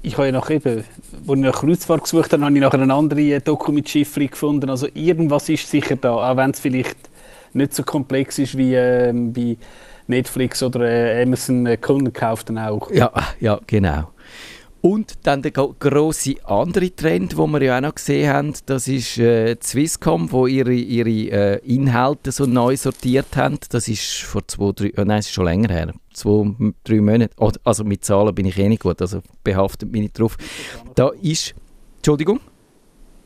ich 0.03 0.17
habe 0.17 0.27
ja 0.27 0.33
nach 0.33 0.49
eben, 0.51 0.77
als 0.79 0.85
ich 1.29 1.37
nach 1.37 1.61
Kreuzfahrt 1.61 2.03
gesucht 2.05 2.33
habe, 2.33 2.45
habe 2.45 2.55
ich 2.55 2.61
nachher 2.61 2.81
eine 2.81 2.95
andere 2.95 3.41
Doku 3.41 3.73
mit 3.73 3.89
Schiffli 3.89 4.29
gefunden. 4.29 4.71
Also 4.71 4.87
irgendwas 4.95 5.49
ist 5.49 5.69
sicher 5.69 5.97
da, 5.97 6.31
auch 6.31 6.37
wenn 6.37 6.51
es 6.51 6.61
vielleicht 6.61 6.97
nicht 7.53 7.75
so 7.75 7.83
komplex 7.83 8.39
ist 8.39 8.57
wie 8.57 8.75
äh, 8.75 9.13
bei 9.13 9.57
Netflix 10.07 10.63
oder 10.63 10.81
äh, 10.83 11.23
Amazon 11.23 11.67
äh, 11.67 11.77
Kunden 11.77 12.13
kauft 12.13 12.49
dann 12.49 12.59
auch. 12.59 12.91
Ja, 12.91 13.11
ja, 13.41 13.59
genau. 13.67 14.11
Und 14.85 15.15
dann 15.23 15.41
der 15.41 15.51
große 15.51 16.35
andere 16.45 16.95
Trend, 16.95 17.33
den 17.39 17.51
wir 17.53 17.63
ja 17.63 17.79
auch 17.79 17.81
noch 17.81 17.95
gesehen 17.95 18.31
haben, 18.31 18.53
das 18.67 18.87
ist 18.87 19.17
äh, 19.17 19.57
Swisscom, 19.59 20.31
wo 20.31 20.47
ihre, 20.47 20.75
ihre 20.75 21.09
äh, 21.09 21.59
Inhalte 21.65 22.31
so 22.31 22.45
neu 22.45 22.77
sortiert 22.77 23.35
haben. 23.35 23.57
Das 23.71 23.89
ist 23.89 24.21
vor 24.25 24.47
zwei, 24.47 24.73
drei, 24.73 24.93
oh 24.99 25.05
nein, 25.05 25.21
es 25.21 25.29
ist 25.29 25.33
schon 25.33 25.47
länger 25.47 25.71
her, 25.71 25.95
zwei, 26.13 26.55
drei 26.85 27.01
Monate. 27.01 27.31
Oh, 27.39 27.51
also 27.65 27.83
mit 27.83 28.05
Zahlen 28.05 28.35
bin 28.35 28.45
ich 28.45 28.59
eh 28.59 28.69
nicht 28.69 28.83
gut, 28.83 29.01
also 29.01 29.23
behaftet 29.43 29.91
mich 29.91 30.03
nicht 30.03 30.21
drauf. 30.21 30.37
Da 30.95 31.13
ist, 31.23 31.55
Entschuldigung? 31.97 32.41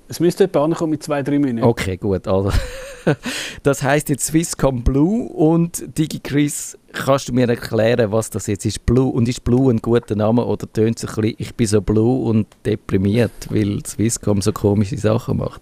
Es 0.06 0.20
müsste 0.20 0.44
etwa 0.44 0.64
ankommen 0.64 0.90
mit 0.90 1.02
zwei, 1.02 1.24
drei 1.24 1.40
Minuten. 1.40 1.66
Okay, 1.66 1.96
gut. 1.96 2.28
Also. 2.28 2.52
das 3.62 3.82
heißt 3.82 4.08
jetzt 4.08 4.26
Swisscom 4.26 4.82
Blue 4.82 5.28
und 5.28 5.98
DigiChris, 5.98 6.78
kannst 6.92 7.28
du 7.28 7.32
mir 7.32 7.48
erklären, 7.48 8.12
was 8.12 8.30
das 8.30 8.46
jetzt 8.46 8.64
ist? 8.64 8.84
Blue 8.86 9.10
und 9.10 9.28
ist 9.28 9.44
Blue 9.44 9.70
ein 9.72 9.78
guter 9.78 10.16
Name 10.16 10.44
oder 10.44 10.70
tönt 10.72 10.98
es 10.98 11.08
ein 11.08 11.14
bisschen, 11.14 11.36
ich 11.38 11.54
bin 11.54 11.66
so 11.66 11.80
blue 11.80 12.24
und 12.28 12.46
deprimiert, 12.64 13.32
weil 13.50 13.84
Swisscom 13.84 14.42
so 14.42 14.52
komische 14.52 14.98
Sachen 14.98 15.38
macht? 15.38 15.60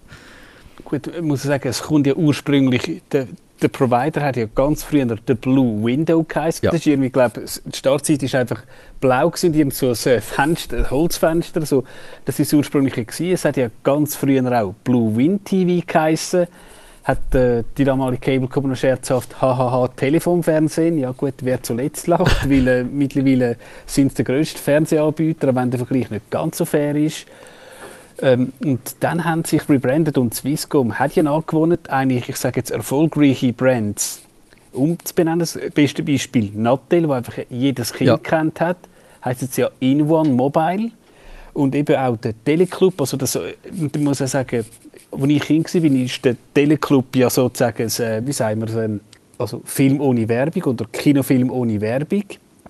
Gut, 0.83 1.07
ich 1.07 1.21
muss 1.21 1.43
sagen, 1.43 1.67
es 1.67 1.81
kommt 1.81 2.07
ja 2.07 2.13
ursprünglich, 2.13 3.01
der, 3.11 3.27
der 3.61 3.67
Provider 3.67 4.21
hat 4.21 4.37
ja 4.37 4.45
ganz 4.53 4.83
früher 4.83 5.05
der 5.05 5.35
Blue 5.35 5.83
Window 5.83 6.23
geheißen. 6.23 6.63
Ja. 6.63 6.71
Das 6.71 6.81
ist 6.81 6.87
irgendwie, 6.87 7.09
glaube 7.09 7.43
die 7.65 7.77
Startzeit 7.77 8.23
ist 8.23 8.35
einfach 8.35 8.63
blau 9.01 9.29
gewesen, 9.29 9.51
die 9.51 9.69
so 9.71 9.89
ein 9.89 10.21
Fenster, 10.21 10.77
ein 10.77 10.91
Holzfenster, 10.91 11.65
so. 11.65 11.83
Das 12.25 12.39
ist 12.39 12.53
ursprünglich 12.53 12.93
gewesen. 12.93 13.33
Es 13.33 13.43
hat 13.43 13.57
ja 13.57 13.69
ganz 13.83 14.15
früher 14.15 14.49
auch 14.61 14.73
Blue 14.83 15.15
Wind 15.17 15.45
TV 15.45 15.83
geheißen. 15.85 16.47
Hat 17.07 17.33
äh, 17.35 17.63
die 17.77 17.85
damalige 17.85 18.19
Cable 18.19 18.67
noch 18.67 18.75
scherzhaft 18.75 19.41
hahaha 19.41 19.87
Telefonfernsehen. 19.87 20.97
Ja 20.97 21.13
gut, 21.13 21.35
wer 21.39 21.63
zuletzt 21.63 22.07
lacht, 22.07 22.49
weil 22.49 22.67
äh, 22.67 22.83
mittlerweile 22.83 23.55
sind 23.85 24.07
es 24.07 24.13
der 24.15 24.25
grösste 24.25 24.59
Fernsehanbieter, 24.59 25.55
wenn 25.55 25.71
der 25.71 25.77
Vergleich 25.79 26.09
nicht 26.09 26.29
ganz 26.29 26.57
so 26.57 26.65
fair 26.65 26.97
ist. 26.97 27.25
Ähm, 28.19 28.51
und 28.61 28.97
dann 28.99 29.23
haben 29.23 29.45
sie 29.45 29.57
sich 29.57 29.69
rebrandet 29.69 30.17
und 30.17 30.33
Swisscom 30.33 30.99
hat 30.99 31.15
ja 31.15 31.23
angewohnt, 31.23 31.89
eigentlich, 31.89 32.27
ich 32.27 32.35
sage 32.35 32.59
jetzt, 32.59 32.71
erfolgreiche 32.71 33.53
Brands 33.53 34.21
umzubenennen. 34.73 35.39
Das 35.39 35.57
beste 35.73 36.03
Beispiel 36.03 36.51
Nattel, 36.55 37.07
wo 37.07 37.13
einfach 37.13 37.37
jedes 37.49 37.93
Kind 37.93 38.09
ja. 38.09 38.17
kennt 38.17 38.59
hat, 38.59 38.77
heißt 39.23 39.43
jetzt 39.43 39.57
ja 39.57 39.69
In 39.79 40.09
One 40.09 40.31
Mobile. 40.31 40.91
Und 41.53 41.73
eben 41.73 41.95
auch 41.95 42.17
der 42.17 42.33
Teleclub, 42.43 42.99
also 42.99 43.15
das, 43.15 43.31
da 43.31 43.99
muss 43.99 44.19
ich 44.19 44.29
sagen, 44.29 44.65
als 45.11 45.23
ich 45.29 45.41
Kind 45.41 45.73
war, 45.73 45.83
ist 45.83 46.25
der 46.25 46.35
Teleclub 46.53 47.15
ja 47.15 47.29
sozusagen, 47.29 47.85
wie 48.27 48.33
sagen 48.33 48.61
wir, 48.61 48.99
also 49.37 49.61
Film 49.65 50.01
ohne 50.01 50.27
Werbung 50.27 50.63
oder 50.63 50.85
Kinofilm 50.91 51.51
ohne 51.51 51.79
Werbung. 51.81 52.23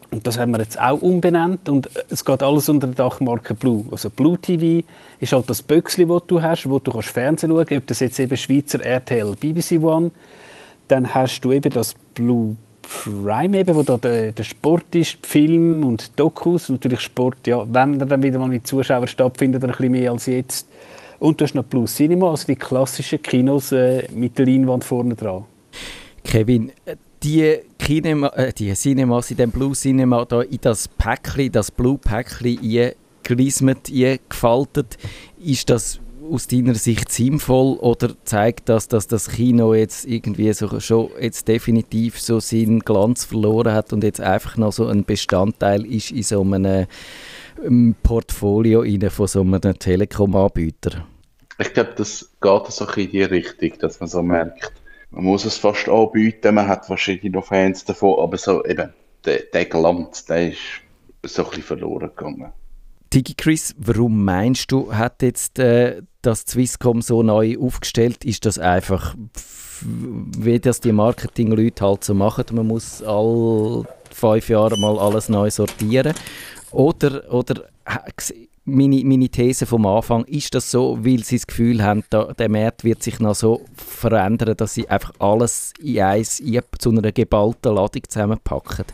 Und 0.09 0.25
das 0.25 0.39
haben 0.39 0.51
wir 0.51 0.59
jetzt 0.59 0.79
auch 0.79 1.01
umbenannt 1.01 1.67
und 1.67 1.89
es 2.09 2.23
geht 2.23 2.41
alles 2.41 2.69
unter 2.69 2.87
der 2.87 2.95
Dachmarke 2.95 3.53
Blue. 3.53 3.85
Also 3.91 4.09
Blue 4.09 4.37
TV 4.37 4.87
ist 5.19 5.33
halt 5.33 5.49
das 5.49 5.61
Böckchen, 5.61 6.07
das 6.07 6.21
du 6.27 6.41
hast, 6.41 6.69
wo 6.69 6.79
du 6.79 6.91
kannst 6.91 7.09
Fernsehen 7.09 7.49
schauen 7.51 7.65
kannst, 7.65 7.81
ob 7.81 7.87
das 7.87 7.99
jetzt 7.99 8.19
eben 8.19 8.37
Schweizer 8.37 8.81
RTL, 8.83 9.35
BBC 9.35 9.83
One. 9.83 10.11
Dann 10.87 11.13
hast 11.13 11.41
du 11.41 11.51
eben 11.51 11.73
das 11.73 11.93
Blue 12.13 12.55
Prime, 12.81 13.57
eben, 13.57 13.75
wo 13.75 13.83
da 13.83 13.97
der, 13.97 14.31
der 14.31 14.43
Sport 14.43 14.95
ist, 14.95 15.17
Film 15.25 15.83
und 15.83 16.17
Dokus. 16.17 16.69
Natürlich 16.69 17.01
Sport, 17.01 17.45
ja, 17.45 17.65
wenn 17.69 17.99
er 17.99 18.05
dann 18.05 18.23
wieder 18.23 18.39
mal 18.39 18.47
mit 18.47 18.65
Zuschauern 18.65 19.07
stattfindet, 19.07 19.61
ein 19.63 19.71
bisschen 19.71 19.91
mehr 19.91 20.11
als 20.11 20.25
jetzt. 20.27 20.69
Und 21.19 21.39
du 21.39 21.45
hast 21.45 21.55
noch 21.55 21.63
Blue 21.63 21.85
Cinema, 21.85 22.31
also 22.31 22.45
die 22.47 22.55
klassischen 22.55 23.21
Kinos 23.21 23.71
äh, 23.71 24.07
mit 24.13 24.37
der 24.37 24.45
Leinwand 24.45 24.83
vorne 24.83 25.15
dran. 25.15 25.45
Kevin, 26.23 26.71
die, 27.23 27.59
Kinema, 27.79 28.27
äh, 28.35 28.53
die 28.53 28.73
Cinemas 28.73 29.31
in 29.31 29.37
dem 29.37 29.51
Blue 29.51 29.73
Cinema 29.73 30.25
da 30.25 30.41
in 30.41 30.59
das 30.61 30.87
Päckchen, 30.87 31.51
das 31.51 31.71
Blue 31.71 31.97
Päckchen 31.97 32.59
eingerismet, 32.59 33.89
eingefaltet, 33.91 34.97
ist 35.39 35.69
das 35.69 35.99
aus 36.31 36.47
deiner 36.47 36.75
Sicht 36.75 37.11
sinnvoll 37.11 37.77
oder 37.77 38.11
zeigt 38.25 38.69
das, 38.69 38.87
dass 38.87 39.07
das 39.07 39.29
Kino 39.29 39.73
jetzt 39.73 40.05
irgendwie 40.05 40.51
so, 40.53 40.79
schon 40.79 41.09
jetzt 41.21 41.47
definitiv 41.47 42.19
so 42.19 42.39
seinen 42.39 42.81
Glanz 42.81 43.23
verloren 43.23 43.73
hat 43.73 43.93
und 43.93 44.03
jetzt 44.03 44.19
einfach 44.19 44.57
noch 44.57 44.73
so 44.73 44.87
ein 44.87 45.05
Bestandteil 45.05 45.85
ist 45.85 46.11
in 46.11 46.23
so 46.23 46.41
einem 46.41 46.87
ähm, 47.63 47.95
Portfolio 48.03 48.83
von 49.09 49.27
so 49.27 49.41
einem 49.41 49.79
Telekom-Anbieter? 49.79 51.05
Ich 51.59 51.73
glaube, 51.73 51.93
das 51.95 52.31
geht 52.39 52.67
so 52.67 52.85
in 52.85 53.09
die 53.09 53.23
Richtung, 53.23 53.71
dass 53.79 53.99
man 53.99 54.09
so 54.09 54.21
merkt, 54.21 54.71
man 55.11 55.23
muss 55.23 55.45
es 55.45 55.57
fast 55.57 55.89
anbieten, 55.89 56.55
man 56.55 56.67
hat 56.67 56.89
wahrscheinlich 56.89 57.31
noch 57.31 57.45
Fans 57.45 57.85
davon, 57.85 58.19
aber 58.19 58.37
so 58.37 58.63
eben, 58.65 58.93
der, 59.25 59.39
der 59.53 59.65
Glanz, 59.65 60.25
der 60.25 60.49
ist 60.51 60.59
so 61.23 61.43
ein 61.43 61.49
bisschen 61.49 61.63
verloren 61.63 62.11
gegangen. 62.15 62.51
Tigi 63.09 63.35
Chris, 63.35 63.73
warum 63.77 64.25
meinst 64.25 64.71
du, 64.71 64.93
hat 64.93 65.21
jetzt 65.21 65.59
äh, 65.59 66.01
das 66.21 66.41
Swisscom 66.41 67.01
so 67.01 67.23
neu 67.23 67.57
aufgestellt? 67.57 68.25
Ist 68.25 68.45
das 68.45 68.59
einfach, 68.59 69.15
wie 69.81 70.59
das 70.59 70.81
die 70.81 70.91
Marketingleute 70.91 71.85
halt 71.85 72.03
so 72.03 72.13
machen, 72.13 72.45
man 72.51 72.67
muss 72.67 73.01
alle 73.01 73.85
fünf 74.11 74.49
Jahre 74.49 74.77
mal 74.77 74.99
alles 74.99 75.29
neu 75.29 75.49
sortieren? 75.49 76.13
Oder, 76.71 77.33
oder 77.33 77.63
meine, 78.67 79.01
meine 79.05 79.29
These 79.29 79.65
vom 79.65 79.85
Anfang, 79.85 80.25
ist 80.25 80.53
das 80.53 80.69
so, 80.69 80.99
weil 81.01 81.23
sie 81.23 81.37
das 81.37 81.47
Gefühl 81.47 81.83
haben, 81.83 82.03
da, 82.09 82.33
der 82.33 82.49
Markt 82.49 82.83
wird 82.83 83.01
sich 83.01 83.19
noch 83.19 83.35
so 83.35 83.61
verändern, 83.75 84.57
dass 84.57 84.73
sie 84.73 84.89
einfach 84.89 85.13
alles 85.19 85.73
in 85.81 86.01
eins 86.01 86.43
zu 86.77 86.89
einer 86.89 87.11
geballten 87.11 87.75
Ladung 87.75 88.03
zusammenpacken? 88.07 88.85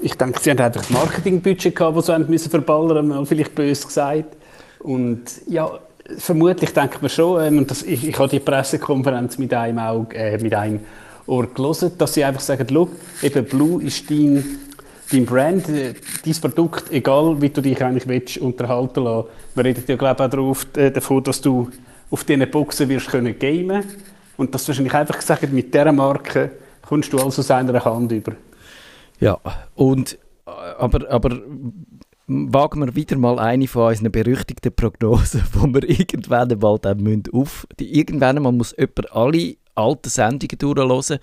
Ich 0.00 0.14
denke, 0.14 0.40
sie 0.40 0.50
haben 0.50 0.58
einfach 0.58 0.80
das 0.80 0.90
Marketingbudget 0.90 1.76
gehabt, 1.76 1.96
das 1.96 2.06
sie 2.06 2.18
müssen 2.18 2.50
verballern 2.50 3.08
mussten, 3.08 3.26
vielleicht 3.26 3.54
böse 3.54 3.86
gesagt. 3.86 4.36
Und 4.80 5.22
ja, 5.46 5.78
vermutlich 6.18 6.72
denkt 6.72 7.00
man 7.00 7.10
schon, 7.10 7.44
ähm, 7.44 7.58
und 7.58 7.70
das, 7.70 7.82
ich, 7.82 8.08
ich 8.08 8.18
habe 8.18 8.28
die 8.28 8.40
Pressekonferenz 8.40 9.38
mit 9.38 9.52
einem, 9.54 9.78
Auge, 9.78 10.16
äh, 10.16 10.38
mit 10.38 10.54
einem 10.54 10.80
Ohr 11.26 11.46
gelesen, 11.46 11.92
dass 11.96 12.14
sie 12.14 12.24
einfach 12.24 12.40
sagen, 12.42 12.66
Look, 12.68 12.90
eben 13.22 13.44
Blue 13.44 13.82
ist 13.82 14.10
dein 14.10 14.44
dein 15.10 15.26
Brand, 15.26 15.68
äh, 15.68 15.94
dein 16.24 16.34
Produkt, 16.34 16.90
egal 16.90 17.40
wie 17.40 17.50
du 17.50 17.60
dich 17.60 17.82
eigentlich 17.82 18.08
willst, 18.08 18.38
unterhalten 18.38 19.04
lassen. 19.04 19.28
Wir 19.54 19.64
reden 19.64 19.84
ja 19.86 19.96
glaube 19.96 20.26
ich 20.26 20.38
auch 20.38 20.76
äh, 20.76 20.90
davon, 20.90 21.22
dass 21.22 21.40
du 21.40 21.70
auf 22.10 22.24
diesen 22.24 22.50
Boxen 22.50 22.88
wirst 22.88 23.08
können 23.08 23.38
gamen 23.38 23.84
und 24.36 24.54
dass 24.54 24.64
du 24.64 24.68
wahrscheinlich 24.68 24.94
einfach 24.94 25.18
gesagt 25.18 25.52
mit 25.52 25.72
dieser 25.72 25.92
Marke 25.92 26.50
kommst 26.82 27.12
du 27.12 27.18
also 27.18 27.40
aus 27.40 27.50
einer 27.50 27.84
Hand 27.84 28.12
über. 28.12 28.32
Ja, 29.20 29.38
und 29.74 30.18
äh, 30.46 30.50
aber, 30.78 31.10
aber 31.10 31.40
wagen 32.26 32.80
wir 32.80 32.94
wieder 32.94 33.16
mal 33.18 33.38
eine 33.38 33.68
von 33.68 33.88
unseren 33.88 34.10
berüchtigten 34.10 34.74
Prognosen, 34.74 35.42
wo 35.52 35.66
wir 35.66 35.88
irgendwann 35.88 36.50
einmal 36.50 36.78
dann 36.78 37.22
auf, 37.32 37.66
die, 37.78 37.98
irgendwann 37.98 38.36
einmal 38.36 38.52
muss 38.52 38.74
jemand 38.76 39.12
alle 39.12 39.56
alten 39.74 40.08
Sendungen 40.08 40.58
durchhören, 40.58 41.18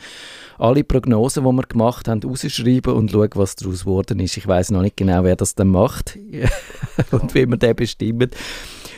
alle 0.58 0.84
Prognosen, 0.84 1.44
die 1.44 1.52
wir 1.52 1.64
gemacht 1.64 2.08
haben, 2.08 2.22
rausschreiben 2.24 2.94
und 2.94 3.12
schauen, 3.12 3.30
was 3.36 3.56
daraus 3.56 3.82
geworden 3.82 4.20
ist. 4.20 4.38
Ich 4.38 4.48
weiß 4.48 4.72
noch 4.72 4.82
nicht 4.82 4.98
genau, 4.98 5.24
wer 5.24 5.36
das 5.36 5.56
dann 5.56 5.70
macht 5.70 6.18
und 7.12 7.34
wie 7.34 7.46
man 7.46 7.60
den 7.60 7.76
bestimmt. 7.76 8.36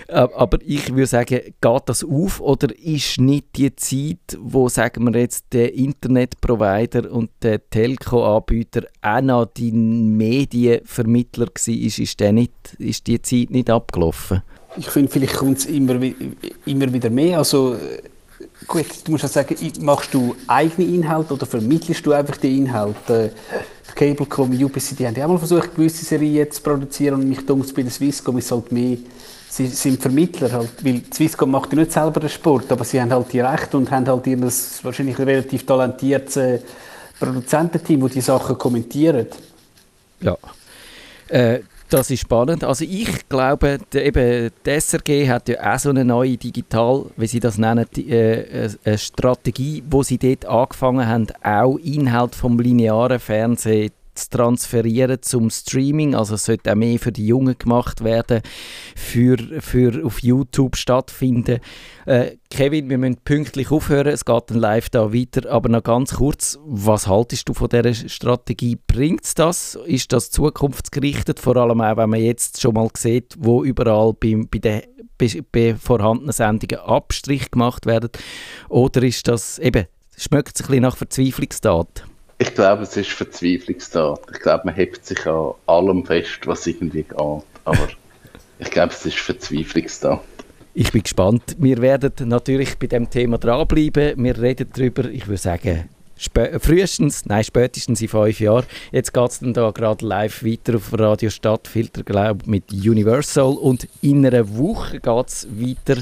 Aber 0.07 0.59
ich 0.63 0.89
würde 0.89 1.07
sagen, 1.07 1.39
geht 1.39 1.81
das 1.85 2.03
auf 2.03 2.41
oder 2.41 2.67
ist 2.77 3.19
nicht 3.19 3.47
die 3.55 3.75
Zeit, 3.75 4.37
wo 4.39 4.67
sagen 4.69 5.11
wir 5.11 5.19
jetzt 5.19 5.45
der 5.53 5.73
Internetprovider 5.73 7.11
und 7.11 7.31
der 7.41 7.67
Telco-Anbieter 7.69 8.83
auch 9.01 9.21
noch 9.21 9.45
die 9.45 9.71
Medienvermittler 9.71 11.47
war, 11.47 11.73
ist, 11.73 11.99
ist, 11.99 12.19
der 12.19 12.33
nicht, 12.33 12.51
ist 12.77 13.07
die 13.07 13.21
Zeit 13.21 13.49
nicht 13.49 13.69
abgelaufen? 13.69 14.43
Ich 14.75 14.89
finde, 14.89 15.11
vielleicht 15.11 15.35
kommt 15.35 15.59
es 15.59 15.65
immer, 15.65 15.99
immer 16.65 16.93
wieder 16.93 17.09
mehr. 17.09 17.37
Also 17.37 17.77
Gut, 18.67 18.85
du 19.05 19.11
musst 19.11 19.23
ja 19.23 19.29
sagen, 19.29 19.55
machst 19.81 20.13
du 20.13 20.35
eigene 20.47 20.87
Inhalte 20.87 21.33
oder 21.33 21.45
vermittelst 21.45 22.05
du 22.05 22.11
einfach 22.11 22.37
die 22.37 22.57
Inhalte? 22.57 23.31
Cablecom, 23.95 24.51
UPC, 24.51 24.97
die 24.97 25.05
haben 25.05 25.15
ja 25.15 25.25
auch 25.25 25.29
mal 25.29 25.37
versucht, 25.37 25.75
gewisse 25.75 26.03
Serien 26.03 26.49
zu 26.49 26.61
produzieren 26.61 27.15
und 27.15 27.29
mich 27.29 27.45
denkt, 27.45 27.73
bei 27.75 27.83
der 27.83 27.91
Swisscom 27.91 28.37
ist 28.39 28.51
halt 28.51 28.71
mehr, 28.71 28.97
sie 29.49 29.67
sind 29.67 30.01
Vermittler 30.01 30.51
halt, 30.51 30.83
weil 30.83 31.01
Swisscom 31.13 31.51
macht 31.51 31.71
ja 31.73 31.79
nicht 31.79 31.91
selber 31.91 32.19
den 32.19 32.29
Sport, 32.29 32.71
aber 32.71 32.83
sie 32.83 32.99
haben 32.99 33.11
halt 33.11 33.31
die 33.31 33.39
Rechte 33.39 33.77
und 33.77 33.91
haben 33.91 34.07
halt 34.07 34.25
ihr 34.25 34.41
wahrscheinlich 34.41 35.19
relativ 35.19 35.65
talentiertes 35.65 36.37
äh, 36.37 36.59
Produzententeam, 37.19 38.01
das 38.01 38.11
die 38.13 38.21
Sachen 38.21 38.57
kommentieren. 38.57 39.27
Ja. 40.21 40.37
Äh, 41.27 41.59
das 41.93 42.09
ist 42.09 42.21
spannend. 42.21 42.63
Also 42.63 42.85
ich 42.85 43.29
glaube, 43.29 43.77
der, 43.91 44.05
eben, 44.05 44.49
die 44.65 44.79
SRG 44.79 45.29
hat 45.29 45.47
ja 45.47 45.73
auch 45.73 45.77
so 45.77 45.91
eine 45.91 46.03
neue 46.03 46.37
Digital, 46.37 47.05
wie 47.17 47.27
sie 47.27 47.39
das 47.39 47.59
nennen, 47.59 47.85
die, 47.95 48.09
äh, 48.09 48.69
eine 48.83 48.97
Strategie, 48.97 49.83
wo 49.89 50.01
sie 50.01 50.17
dort 50.17 50.45
angefangen 50.45 51.07
haben, 51.07 51.27
auch 51.43 51.77
Inhalt 51.77 52.33
vom 52.33 52.59
linearen 52.59 53.19
Fernsehen 53.19 53.91
zu 54.15 54.29
transferieren 54.29 55.21
zum 55.21 55.49
Streaming. 55.49 56.15
Also 56.15 56.35
es 56.35 56.45
sollte 56.45 56.71
auch 56.71 56.75
mehr 56.75 56.99
für 56.99 57.11
die 57.11 57.27
Jungen 57.27 57.57
gemacht 57.57 58.03
werden, 58.03 58.41
für, 58.95 59.37
für 59.59 60.05
auf 60.05 60.19
YouTube 60.19 60.75
stattfinden. 60.75 61.59
Äh, 62.05 62.37
Kevin, 62.49 62.89
wir 62.89 62.97
müssen 62.97 63.17
pünktlich 63.23 63.71
aufhören, 63.71 64.13
es 64.13 64.25
geht 64.25 64.43
dann 64.47 64.57
live 64.57 64.89
da 64.89 65.13
weiter, 65.13 65.49
aber 65.49 65.69
noch 65.69 65.83
ganz 65.83 66.15
kurz, 66.15 66.59
was 66.65 67.07
haltest 67.07 67.49
du 67.49 67.53
von 67.53 67.69
dieser 67.69 67.93
Strategie? 68.09 68.77
Bringt 68.87 69.23
es 69.23 69.33
das? 69.33 69.77
Ist 69.85 70.13
das 70.13 70.29
zukunftsgerichtet? 70.29 71.39
Vor 71.39 71.57
allem 71.57 71.81
auch, 71.81 71.97
wenn 71.97 72.09
man 72.09 72.21
jetzt 72.21 72.61
schon 72.61 72.75
mal 72.75 72.89
sieht, 72.95 73.35
wo 73.39 73.63
überall 73.63 74.13
bei, 74.13 74.35
bei 74.49 74.59
den 74.59 74.81
bei 75.51 75.75
vorhandenen 75.75 76.33
Sendungen 76.33 76.79
Abstrich 76.79 77.51
gemacht 77.51 77.85
werden? 77.85 78.09
Oder 78.69 79.03
ist 79.03 79.27
das 79.27 79.59
eben, 79.59 79.85
schmeckt 80.17 80.55
es 80.55 80.61
ein 80.61 80.67
bisschen 80.67 80.83
nach 80.83 80.97
Verzweiflungstat? 80.97 82.05
Ich 82.37 82.53
glaube, 82.53 82.83
es 82.83 82.97
ist 82.97 83.11
Verzweiflungstat. 83.11 84.19
Ich 84.33 84.39
glaube, 84.39 84.65
man 84.65 84.75
hebt 84.75 85.05
sich 85.05 85.25
an 85.25 85.53
allem 85.65 86.05
fest, 86.05 86.45
was 86.45 86.67
irgendwie 86.67 87.03
geht. 87.03 87.17
Aber 87.17 87.47
ich 88.59 88.71
glaube, 88.71 88.93
es 88.93 89.05
ist 89.05 89.19
Verzweiflungstat. 89.19 90.21
Ich 90.73 90.91
bin 90.91 91.03
gespannt. 91.03 91.55
Wir 91.59 91.77
werden 91.81 92.11
natürlich 92.27 92.77
bei 92.79 92.87
dem 92.87 93.09
Thema 93.09 93.37
dranbleiben. 93.37 94.13
Wir 94.17 94.41
reden 94.41 94.67
darüber, 94.73 95.05
ich 95.05 95.27
würde 95.27 95.37
sagen, 95.37 95.89
frühestens, 96.59 97.25
nein, 97.25 97.43
spätestens 97.43 98.01
in 98.01 98.07
fünf 98.07 98.39
Jahren. 98.39 98.65
Jetzt 98.91 99.13
geht 99.13 99.29
es 99.29 99.39
dann 99.39 99.53
da 99.53 99.69
gerade 99.71 100.05
live 100.05 100.43
weiter 100.43 100.75
auf 100.75 100.97
Radio 100.97 101.29
Stadtfilter, 101.29 102.03
glaube 102.03 102.49
mit 102.49 102.71
Universal. 102.71 103.53
Und 103.53 103.87
in 104.01 104.25
einer 104.25 104.57
Woche 104.57 104.99
geht 104.99 105.27
es 105.27 105.47
weiter 105.51 106.01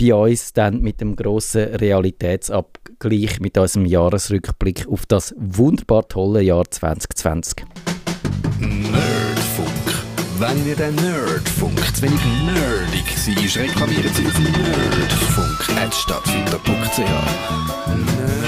bei 0.00 0.14
uns 0.14 0.52
dann 0.52 0.80
mit 0.80 1.00
dem 1.00 1.16
grossen 1.16 1.74
Realitätsabgleich, 1.74 2.87
mit 3.40 3.56
unserem 3.56 3.86
Jahresrückblick 3.86 4.86
auf 4.88 5.06
das 5.06 5.34
wunderbar 5.38 6.08
tolle 6.08 6.42
Jahr 6.42 6.68
2020. 6.68 7.64
Nerdfunk. 8.58 9.68
Wenn 10.38 10.66
ihr 10.66 10.76
den 10.76 10.94
Nerdfunk 10.96 11.78
zu 11.94 12.02
wenig 12.02 12.20
nerdig 12.44 13.16
seid, 13.16 13.56
reklamiert 13.56 14.14
sie 14.14 14.26
auf 14.26 14.38
nerdfunk.stadtfilter.ch. 14.38 16.98
Nerd 16.98 18.47